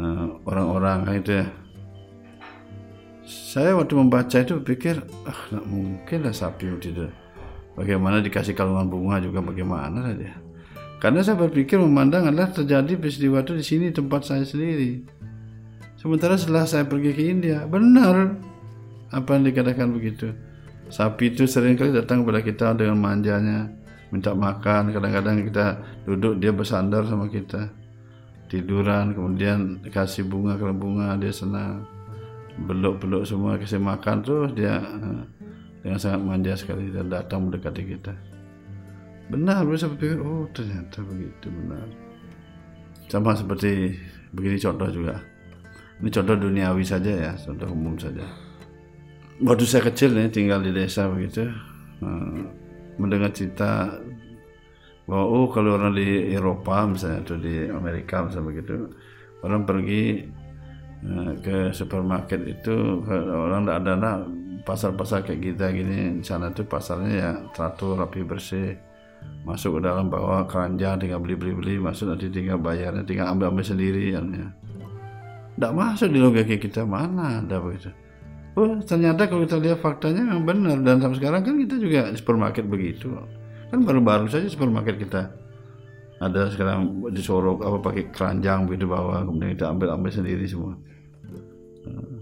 uh, 0.00 0.42
orang-orang 0.48 0.98
kan 1.06 1.14
itu 1.14 1.32
ya. 1.44 1.46
Saya 3.28 3.76
waktu 3.76 3.92
membaca 3.92 4.40
itu 4.40 4.56
pikir 4.64 5.04
ah 5.28 5.40
mungkin 5.68 6.24
lah 6.24 6.34
sapi 6.34 6.72
tidur. 6.80 7.12
Bagaimana 7.78 8.18
dikasih 8.18 8.58
kalungan 8.58 8.90
bunga 8.90 9.22
juga 9.22 9.38
bagaimana 9.38 10.02
lah 10.02 10.16
dia 10.18 10.47
karena 10.98 11.22
saya 11.22 11.38
berpikir 11.38 11.78
memandang 11.78 12.26
adalah 12.26 12.50
terjadi 12.50 12.98
peristiwa 12.98 13.46
itu 13.46 13.54
di 13.54 13.62
sini 13.64 13.86
tempat 13.94 14.26
saya 14.26 14.42
sendiri. 14.42 15.06
Sementara 15.94 16.34
setelah 16.34 16.66
saya 16.66 16.86
pergi 16.90 17.14
ke 17.14 17.22
India, 17.22 17.62
benar 17.70 18.34
apa 19.14 19.28
yang 19.38 19.46
dikatakan 19.46 19.94
begitu. 19.94 20.34
Sapi 20.90 21.30
itu 21.30 21.46
sering 21.46 21.78
kali 21.78 21.94
datang 21.94 22.26
kepada 22.26 22.42
kita 22.42 22.66
dengan 22.74 22.98
manjanya, 22.98 23.70
minta 24.10 24.34
makan. 24.34 24.90
Kadang-kadang 24.90 25.46
kita 25.46 25.66
duduk, 26.02 26.42
dia 26.42 26.50
bersandar 26.50 27.06
sama 27.06 27.30
kita. 27.30 27.70
Tiduran, 28.50 29.14
kemudian 29.14 29.78
kasih 29.94 30.26
bunga, 30.26 30.58
kalau 30.58 30.74
bunga 30.74 31.14
dia 31.14 31.30
senang. 31.30 31.86
Beluk-beluk 32.58 33.22
semua, 33.22 33.54
kasih 33.54 33.78
makan 33.78 34.18
terus 34.26 34.50
dia 34.50 34.82
eh, 34.82 35.22
dengan 35.78 35.98
sangat 36.02 36.20
manja 36.26 36.58
sekali 36.58 36.90
dan 36.90 37.06
datang 37.06 37.46
mendekati 37.46 37.86
kita 37.86 38.37
benar 39.28 39.64
bisa 39.68 39.88
berpikir 39.92 40.18
oh 40.24 40.48
ternyata 40.56 41.04
begitu 41.04 41.46
benar. 41.52 41.86
Sama 43.08 43.36
seperti 43.36 43.96
begini 44.32 44.56
contoh 44.60 44.88
juga. 44.88 45.16
Ini 46.00 46.08
contoh 46.12 46.36
duniawi 46.36 46.84
saja 46.84 47.12
ya 47.12 47.32
contoh 47.36 47.68
umum 47.68 47.96
saja. 48.00 48.24
Waktu 49.38 49.64
saya 49.68 49.86
kecil 49.88 50.16
nih 50.16 50.32
tinggal 50.32 50.64
di 50.64 50.74
desa 50.74 51.06
begitu 51.06 51.46
eh, 52.02 52.40
mendengar 52.98 53.30
cerita 53.30 54.00
bahwa 55.08 55.24
oh 55.24 55.46
kalau 55.48 55.80
orang 55.80 55.96
di 55.96 56.34
Eropa 56.34 56.84
misalnya 56.84 57.24
atau 57.24 57.36
di 57.40 57.64
Amerika 57.70 58.26
misalnya 58.26 58.48
begitu 58.50 58.74
orang 59.40 59.62
pergi 59.64 60.04
eh, 61.06 61.32
ke 61.40 61.56
supermarket 61.72 62.40
itu 62.44 63.04
orang 63.08 63.64
tidak 63.64 63.78
ada 63.84 64.12
pasar-pasar 64.68 65.24
kayak 65.24 65.40
kita 65.54 65.66
gini 65.72 66.20
di 66.20 66.24
sana 66.26 66.52
tuh 66.52 66.68
pasarnya 66.68 67.12
ya 67.14 67.30
teratur 67.56 67.96
rapi 67.96 68.20
bersih 68.26 68.87
masuk 69.48 69.80
ke 69.80 69.88
dalam 69.88 70.12
bawa 70.12 70.44
keranjang 70.44 71.00
tinggal 71.00 71.24
beli 71.24 71.34
beli 71.38 71.52
beli 71.56 71.74
masuk 71.80 72.12
nanti 72.12 72.28
tinggal 72.28 72.60
bayarnya 72.60 73.00
tinggal 73.06 73.32
ambil 73.32 73.48
ambil 73.48 73.64
sendiri 73.64 74.12
ya. 74.12 74.20
Tidak 74.20 75.72
masuk 75.74 76.12
di 76.12 76.18
logika 76.20 76.56
kita 76.60 76.84
mana 76.84 77.42
ada 77.42 77.58
begitu. 77.58 77.90
Oh 78.58 78.78
ternyata 78.82 79.30
kalau 79.30 79.46
kita 79.46 79.56
lihat 79.58 79.78
faktanya 79.78 80.26
memang 80.26 80.44
benar 80.44 80.76
dan 80.82 80.98
sampai 80.98 81.18
sekarang 81.18 81.40
kan 81.46 81.54
kita 81.58 81.74
juga 81.78 82.00
supermarket 82.14 82.66
begitu. 82.66 83.10
Kan 83.70 83.86
baru-baru 83.86 84.26
saja 84.26 84.46
supermarket 84.50 84.98
kita 84.98 85.30
ada 86.18 86.50
sekarang 86.50 87.06
disorok 87.14 87.62
apa 87.62 87.78
pakai 87.78 88.10
keranjang 88.10 88.66
begitu 88.66 88.90
bawah 88.90 89.22
kemudian 89.22 89.54
kita 89.54 89.70
ambil 89.70 89.94
ambil 89.94 90.10
sendiri 90.10 90.44
semua. 90.44 90.74
Eh, 91.86 92.18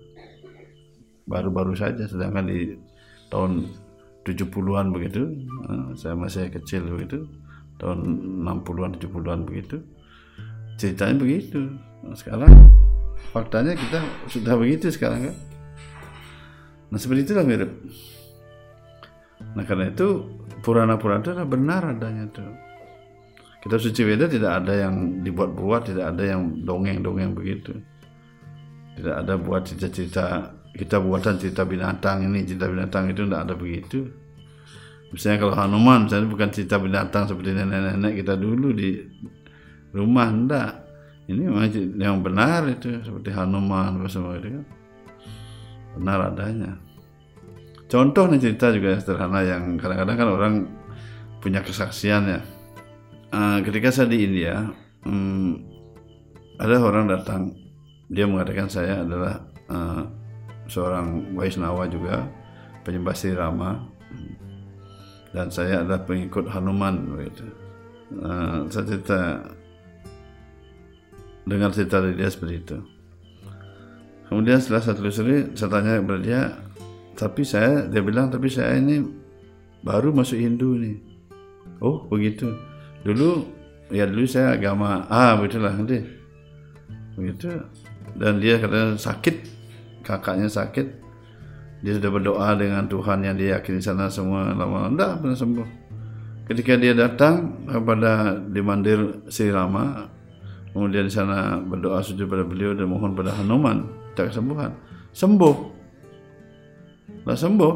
baru-baru 1.25 1.73
saja 1.73 2.05
sedangkan 2.05 2.45
di 2.47 2.77
tahun 3.33 3.67
70-an 4.27 4.91
begitu. 4.91 5.23
Eh, 5.71 5.87
saya 5.95 6.19
masih 6.19 6.51
kecil 6.51 6.83
begitu 6.91 7.31
tahun 7.79 7.99
60-an 8.43 8.99
70-an 8.99 9.41
begitu. 9.47 9.79
Ceritanya 10.77 11.17
begitu. 11.17 11.61
Sekarang 12.19 12.51
faktanya 13.33 13.79
kita 13.79 14.03
sudah 14.29 14.55
begitu 14.59 14.91
sekarang 14.91 15.31
kan? 15.31 15.37
Nah 16.91 16.99
seperti 16.99 17.33
itulah 17.33 17.47
mirip. 17.47 17.71
Nah 19.57 19.65
karena 19.65 19.89
itu 19.89 20.25
Purana-Purana 20.61 21.23
itu 21.23 21.31
adalah 21.33 21.49
benar 21.49 21.83
adanya 21.95 22.27
itu. 22.27 22.45
Kitab 23.67 23.83
suci 23.83 24.03
Weda 24.07 24.31
tidak 24.31 24.62
ada 24.62 24.87
yang 24.87 25.27
dibuat-buat, 25.27 25.91
tidak 25.91 26.15
ada 26.15 26.23
yang 26.23 26.62
dongeng-dongeng 26.62 27.35
begitu. 27.35 27.75
Tidak 28.95 29.15
ada 29.27 29.35
buat 29.35 29.67
cerita-cerita 29.67 30.55
kita 30.77 31.01
buatan 31.01 31.41
cerita 31.41 31.65
binatang 31.65 32.29
ini, 32.29 32.45
cerita 32.45 32.69
binatang 32.69 33.09
itu 33.11 33.25
tidak 33.25 33.41
ada 33.49 33.55
begitu. 33.57 34.07
Misalnya 35.11 35.39
kalau 35.49 35.55
Hanuman, 35.57 36.07
misalnya 36.07 36.29
bukan 36.29 36.49
cerita 36.53 36.77
binatang 36.77 37.25
seperti 37.25 37.57
nenek-nenek 37.57 38.21
kita 38.21 38.37
dulu 38.37 38.77
di 38.77 39.01
rumah, 39.97 40.29
enggak. 40.29 40.73
Ini 41.27 41.43
yang 41.99 42.23
benar 42.23 42.69
itu 42.71 43.03
seperti 43.03 43.35
Hanuman 43.35 43.99
apa 43.99 44.09
semua 44.12 44.39
itu 44.39 44.53
kan. 44.53 44.65
Benar 45.97 46.19
adanya. 46.31 46.77
Contoh 47.87 48.27
nih 48.29 48.43
cerita 48.43 48.75
juga 48.75 48.95
yang 48.95 49.03
sederhana 49.03 49.41
yang 49.47 49.62
kadang-kadang 49.79 50.17
kan 50.19 50.29
orang 50.29 50.55
punya 51.41 51.62
kesaksian 51.62 52.23
ya. 52.27 52.41
Uh, 53.31 53.59
ketika 53.62 53.91
saya 53.91 54.11
di 54.11 54.27
India, 54.27 54.71
hmm, 55.07 55.51
ada 56.59 56.83
orang 56.83 57.07
datang, 57.11 57.55
dia 58.11 58.27
mengatakan 58.27 58.67
saya 58.71 59.03
adalah 59.03 59.47
uh, 59.71 60.03
seorang 60.67 61.35
Waisnawa 61.35 61.87
juga, 61.91 62.27
penyembah 62.87 63.15
Sri 63.15 63.35
Rama, 63.35 63.83
dan 65.35 65.51
saya 65.51 65.83
adalah 65.85 66.03
pengikut 66.07 66.49
Hanuman 66.49 67.13
begitu. 67.13 67.45
Uh, 68.17 68.71
saya 68.71 68.85
cerita 68.87 69.21
dengar 71.47 71.71
cerita 71.75 72.03
dari 72.03 72.15
dia 72.15 72.31
seperti 72.31 72.55
itu. 72.63 72.79
Kemudian 74.27 74.59
setelah 74.59 74.83
satu 74.83 75.07
telusuri, 75.07 75.55
saya 75.55 75.71
tanya 75.71 76.03
kepada 76.03 76.21
dia, 76.23 76.43
tapi 77.15 77.43
saya, 77.47 77.87
dia 77.87 78.03
bilang, 78.03 78.27
tapi 78.27 78.51
saya 78.51 78.75
ini 78.75 79.03
baru 79.87 80.11
masuk 80.11 80.39
Hindu 80.39 80.75
nih. 80.83 80.99
Oh 81.79 82.07
begitu. 82.11 82.51
Dulu, 83.07 83.47
ya 83.95 84.09
dulu 84.11 84.27
saya 84.27 84.59
agama 84.59 85.07
A, 85.07 85.39
begitulah 85.39 85.71
nanti. 85.79 86.03
Begitu. 87.15 87.55
Dan 88.19 88.43
dia 88.43 88.59
katanya 88.59 88.99
sakit, 88.99 89.37
kakaknya 90.07 90.47
sakit. 90.47 90.87
Dia 91.83 91.99
sudah 91.99 92.11
berdoa 92.14 92.55
dengan 92.55 92.87
Tuhan 92.87 93.27
yang 93.27 93.35
dia 93.35 93.59
yakini 93.59 93.83
sana 93.83 94.07
semua. 94.07 94.55
Lama 94.55 94.87
enggak 94.87 95.19
pernah 95.19 95.35
sembuh. 95.35 95.69
Ketika 96.47 96.79
dia 96.79 96.95
datang 96.95 97.66
kepada 97.66 98.38
di 98.38 98.62
mandir 98.62 99.27
Sri 99.27 99.51
Rama, 99.51 100.07
kemudian 100.71 101.11
di 101.11 101.12
sana 101.12 101.59
berdoa 101.59 101.99
sujud 102.07 102.31
pada 102.31 102.47
beliau 102.47 102.71
dan 102.71 102.87
mohon 102.87 103.19
pada 103.19 103.35
Hanuman 103.35 103.83
tak 104.14 104.31
kesembuhan. 104.31 104.71
Sembuh. 105.11 105.57
Lah 107.27 107.35
sembuh. 107.35 107.75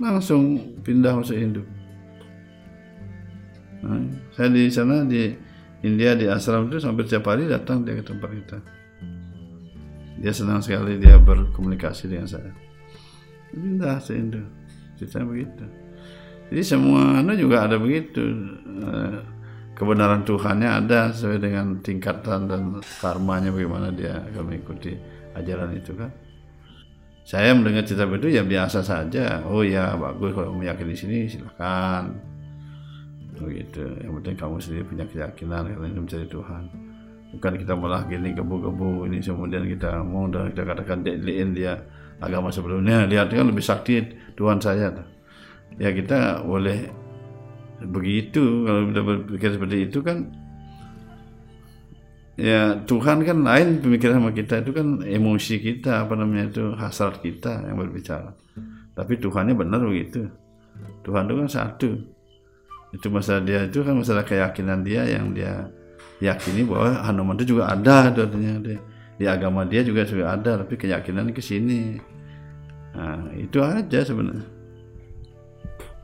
Langsung 0.00 0.60
pindah 0.84 1.12
masuk 1.16 1.36
Hindu. 1.36 1.62
Nah, 3.80 3.96
saya 4.36 4.48
di 4.52 4.68
sana 4.68 5.04
di 5.08 5.32
India 5.80 6.12
di 6.12 6.28
asram 6.28 6.68
itu 6.68 6.76
sampai 6.84 7.08
tiap 7.08 7.24
hari 7.24 7.48
datang 7.48 7.80
dia 7.80 7.96
ke 7.96 8.04
tempat 8.04 8.28
kita 8.28 8.79
dia 10.20 10.32
senang 10.36 10.60
sekali 10.60 11.00
dia 11.00 11.16
berkomunikasi 11.16 12.12
dengan 12.12 12.28
saya 12.28 12.52
pindah 13.50 13.98
ke 13.98 14.12
Hindu 14.14 14.44
ceritanya 15.00 15.26
begitu 15.26 15.64
jadi 16.52 16.62
semua 16.62 17.18
anu 17.18 17.32
juga 17.34 17.64
ada 17.66 17.80
begitu 17.80 18.22
Eh, 18.80 19.18
kebenaran 19.76 20.24
Tuhannya 20.24 20.68
ada 20.84 21.12
sesuai 21.12 21.40
dengan 21.40 21.80
tingkatan 21.80 22.48
dan 22.48 22.60
karmanya 23.00 23.52
bagaimana 23.52 23.88
dia 23.92 24.20
akan 24.32 24.42
mengikuti 24.48 24.96
ajaran 25.36 25.72
itu 25.76 25.92
kan. 25.96 26.10
Saya 27.24 27.54
mendengar 27.54 27.86
cerita 27.86 28.08
itu 28.08 28.28
ya 28.32 28.42
biasa 28.42 28.80
saja. 28.82 29.44
Oh 29.46 29.62
ya 29.62 29.94
bagus 29.94 30.34
kalau 30.34 30.56
meyakini 30.56 30.96
sini 30.96 31.18
silakan. 31.28 32.16
Begitu. 33.38 33.84
Yang 34.04 34.12
penting 34.20 34.34
kamu 34.36 34.56
sendiri 34.60 34.84
punya 34.84 35.04
keyakinan 35.06 35.62
karena 35.70 35.86
ini 35.86 36.00
mencari 36.00 36.26
Tuhan. 36.28 36.89
Bukan 37.30 37.62
kita 37.62 37.78
malah 37.78 38.02
gini 38.10 38.34
gebu-gebu 38.34 39.06
ini 39.06 39.22
kemudian 39.22 39.62
kita 39.70 40.02
mau 40.02 40.26
dan 40.26 40.50
kita 40.50 40.66
katakan 40.66 41.06
deliin 41.06 41.54
dia 41.54 41.78
agama 42.18 42.50
sebelumnya 42.50 43.06
lihat 43.06 43.30
kan 43.30 43.46
lebih 43.46 43.62
sakti 43.62 44.02
Tuhan 44.34 44.58
saya. 44.58 44.90
Ya 45.78 45.94
kita 45.94 46.42
boleh 46.42 46.90
begitu 47.80 48.66
kalau 48.66 48.90
kita 48.92 49.00
berpikir 49.00 49.50
seperti 49.56 49.76
itu 49.88 49.98
kan 50.04 50.28
ya 52.36 52.76
Tuhan 52.84 53.24
kan 53.24 53.38
lain 53.40 53.80
pemikiran 53.80 54.20
sama 54.20 54.32
kita 54.36 54.60
itu 54.60 54.70
kan 54.76 55.00
emosi 55.00 55.54
kita 55.62 56.04
apa 56.04 56.18
namanya 56.18 56.52
itu 56.52 56.64
hasrat 56.76 57.22
kita 57.22 57.64
yang 57.64 57.78
berbicara. 57.78 58.34
Tapi 58.92 59.16
Tuhannya 59.16 59.54
benar 59.56 59.80
begitu. 59.86 60.28
Tuhan 61.06 61.30
itu 61.30 61.34
kan 61.46 61.48
satu. 61.48 61.90
Itu 62.90 63.06
masalah 63.08 63.46
dia 63.46 63.70
itu 63.70 63.86
kan 63.86 63.94
masalah 63.94 64.26
keyakinan 64.26 64.82
dia 64.82 65.06
yang 65.06 65.30
dia 65.30 65.70
yakini 66.20 66.68
bahwa 66.68 67.00
Hanuman 67.02 67.36
itu 67.40 67.56
juga 67.56 67.72
ada 67.72 68.12
artinya 68.12 68.60
dia, 68.60 68.78
di 69.16 69.24
agama 69.24 69.64
dia 69.64 69.80
juga 69.80 70.04
sudah 70.04 70.36
ada 70.36 70.60
tapi 70.60 70.76
keyakinan 70.76 71.32
ke 71.32 71.40
sini. 71.40 71.96
Nah 72.92 73.32
itu 73.36 73.60
aja 73.64 74.04
sebenarnya. 74.04 74.44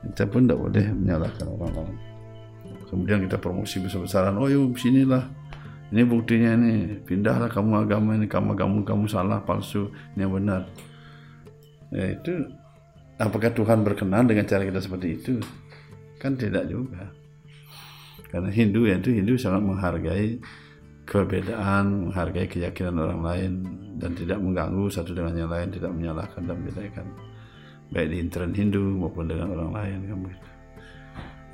Kita 0.07 0.25
pun 0.31 0.47
tidak 0.47 0.59
boleh 0.61 0.87
menyalahkan 0.93 1.47
orang 1.51 1.73
lain. 1.75 1.97
Kemudian 2.87 3.19
kita 3.27 3.37
promosi 3.43 3.83
besar-besaran 3.83 4.39
oh 4.39 4.49
yuk 4.49 4.79
sinilah. 4.79 5.27
Ini 5.91 6.03
buktinya 6.07 6.55
ini. 6.55 7.03
Pindahlah 7.03 7.51
kamu 7.51 7.87
agama 7.87 8.15
ini 8.15 8.27
kamu 8.31 8.55
kamu 8.55 8.87
kamu 8.87 9.05
salah 9.11 9.43
palsu. 9.43 9.91
Ini 10.15 10.27
yang 10.27 10.33
benar. 10.37 10.63
Ya 11.91 12.15
itu 12.15 12.47
apakah 13.19 13.51
Tuhan 13.51 13.83
berkenan 13.83 14.31
dengan 14.31 14.47
cara 14.47 14.63
kita 14.63 14.79
seperti 14.79 15.09
itu? 15.19 15.35
Kan 16.23 16.39
tidak 16.39 16.71
juga 16.71 17.16
karena 18.37 18.53
Hindu 18.53 18.85
ya 18.85 19.01
itu 19.01 19.17
Hindu 19.17 19.41
sangat 19.41 19.65
menghargai 19.65 20.37
perbedaan 21.09 22.13
menghargai 22.13 22.45
keyakinan 22.45 23.01
orang 23.01 23.21
lain 23.25 23.53
dan 23.97 24.13
tidak 24.13 24.37
mengganggu 24.45 24.93
satu 24.93 25.17
dengan 25.17 25.33
yang 25.33 25.49
lain 25.49 25.73
tidak 25.73 25.89
menyalahkan 25.89 26.45
dan 26.45 26.61
membedakan 26.61 27.07
baik 27.97 28.13
di 28.13 28.17
intern 28.21 28.53
Hindu 28.53 28.85
maupun 29.01 29.25
dengan 29.25 29.57
orang 29.57 29.73
lain 29.73 29.99
kan 30.05 30.19
begitu. 30.21 30.49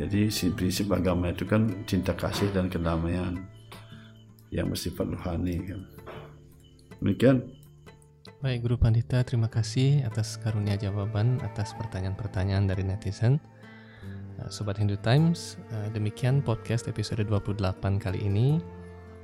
Jadi 0.03 0.21
si 0.35 0.51
prinsip 0.51 0.91
agama 0.91 1.31
itu 1.31 1.47
kan 1.47 1.71
cinta 1.87 2.17
kasih 2.19 2.51
dan 2.51 2.67
kedamaian 2.67 3.39
yang 4.51 4.67
bersifat 4.67 5.07
rohani 5.07 5.63
kan. 5.63 5.87
Demikian. 6.99 7.47
Baik 8.43 8.67
Guru 8.67 8.75
Pandita, 8.75 9.23
terima 9.23 9.47
kasih 9.47 10.03
atas 10.03 10.35
karunia 10.35 10.75
jawaban 10.75 11.39
atas 11.47 11.79
pertanyaan-pertanyaan 11.79 12.67
dari 12.67 12.83
netizen. 12.83 13.39
Eh, 14.43 14.51
Sobat 14.51 14.79
Hindu 14.79 14.99
Times, 14.99 15.59
eh, 15.71 15.89
demikian 15.95 16.43
podcast 16.43 16.91
episode 16.91 17.23
28 17.23 17.99
kali 18.03 18.27
ini. 18.27 18.59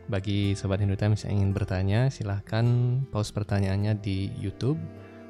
Bagi 0.09 0.55
Sobat 0.57 0.81
Hindu 0.81 0.97
Times 0.97 1.27
yang 1.27 1.43
ingin 1.43 1.53
bertanya, 1.53 2.01
silahkan 2.09 2.65
pause 3.13 3.35
pertanyaannya 3.35 3.99
di 4.01 4.33
YouTube 4.41 4.81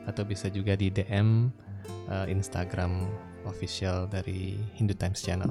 atau 0.07 0.22
bisa 0.22 0.46
juga 0.48 0.79
di 0.79 0.88
DM 0.88 1.51
uh, 2.09 2.27
Instagram 2.31 3.11
official 3.42 4.07
dari 4.07 4.55
Hindu 4.79 4.94
Times 4.94 5.18
Channel. 5.18 5.51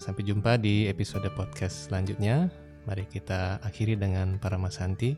Sampai 0.00 0.24
jumpa 0.24 0.56
di 0.56 0.88
episode 0.88 1.28
podcast 1.36 1.92
selanjutnya. 1.92 2.48
Mari 2.88 3.04
kita 3.12 3.60
akhiri 3.60 4.00
dengan 4.00 4.40
para 4.40 4.56
Santi. 4.72 5.12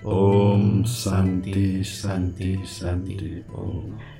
Om 0.00 0.88
Santi 0.88 1.84
Santi 1.84 2.64
Santi 2.64 3.44
Om. 3.52 4.15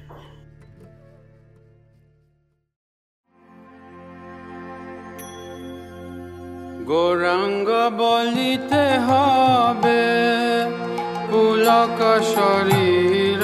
গৌরাঙ্গ 6.91 7.69
বলিতে 7.99 8.85
হবে 9.09 10.03
পুলক 11.31 11.99
শরীর। 12.35 13.43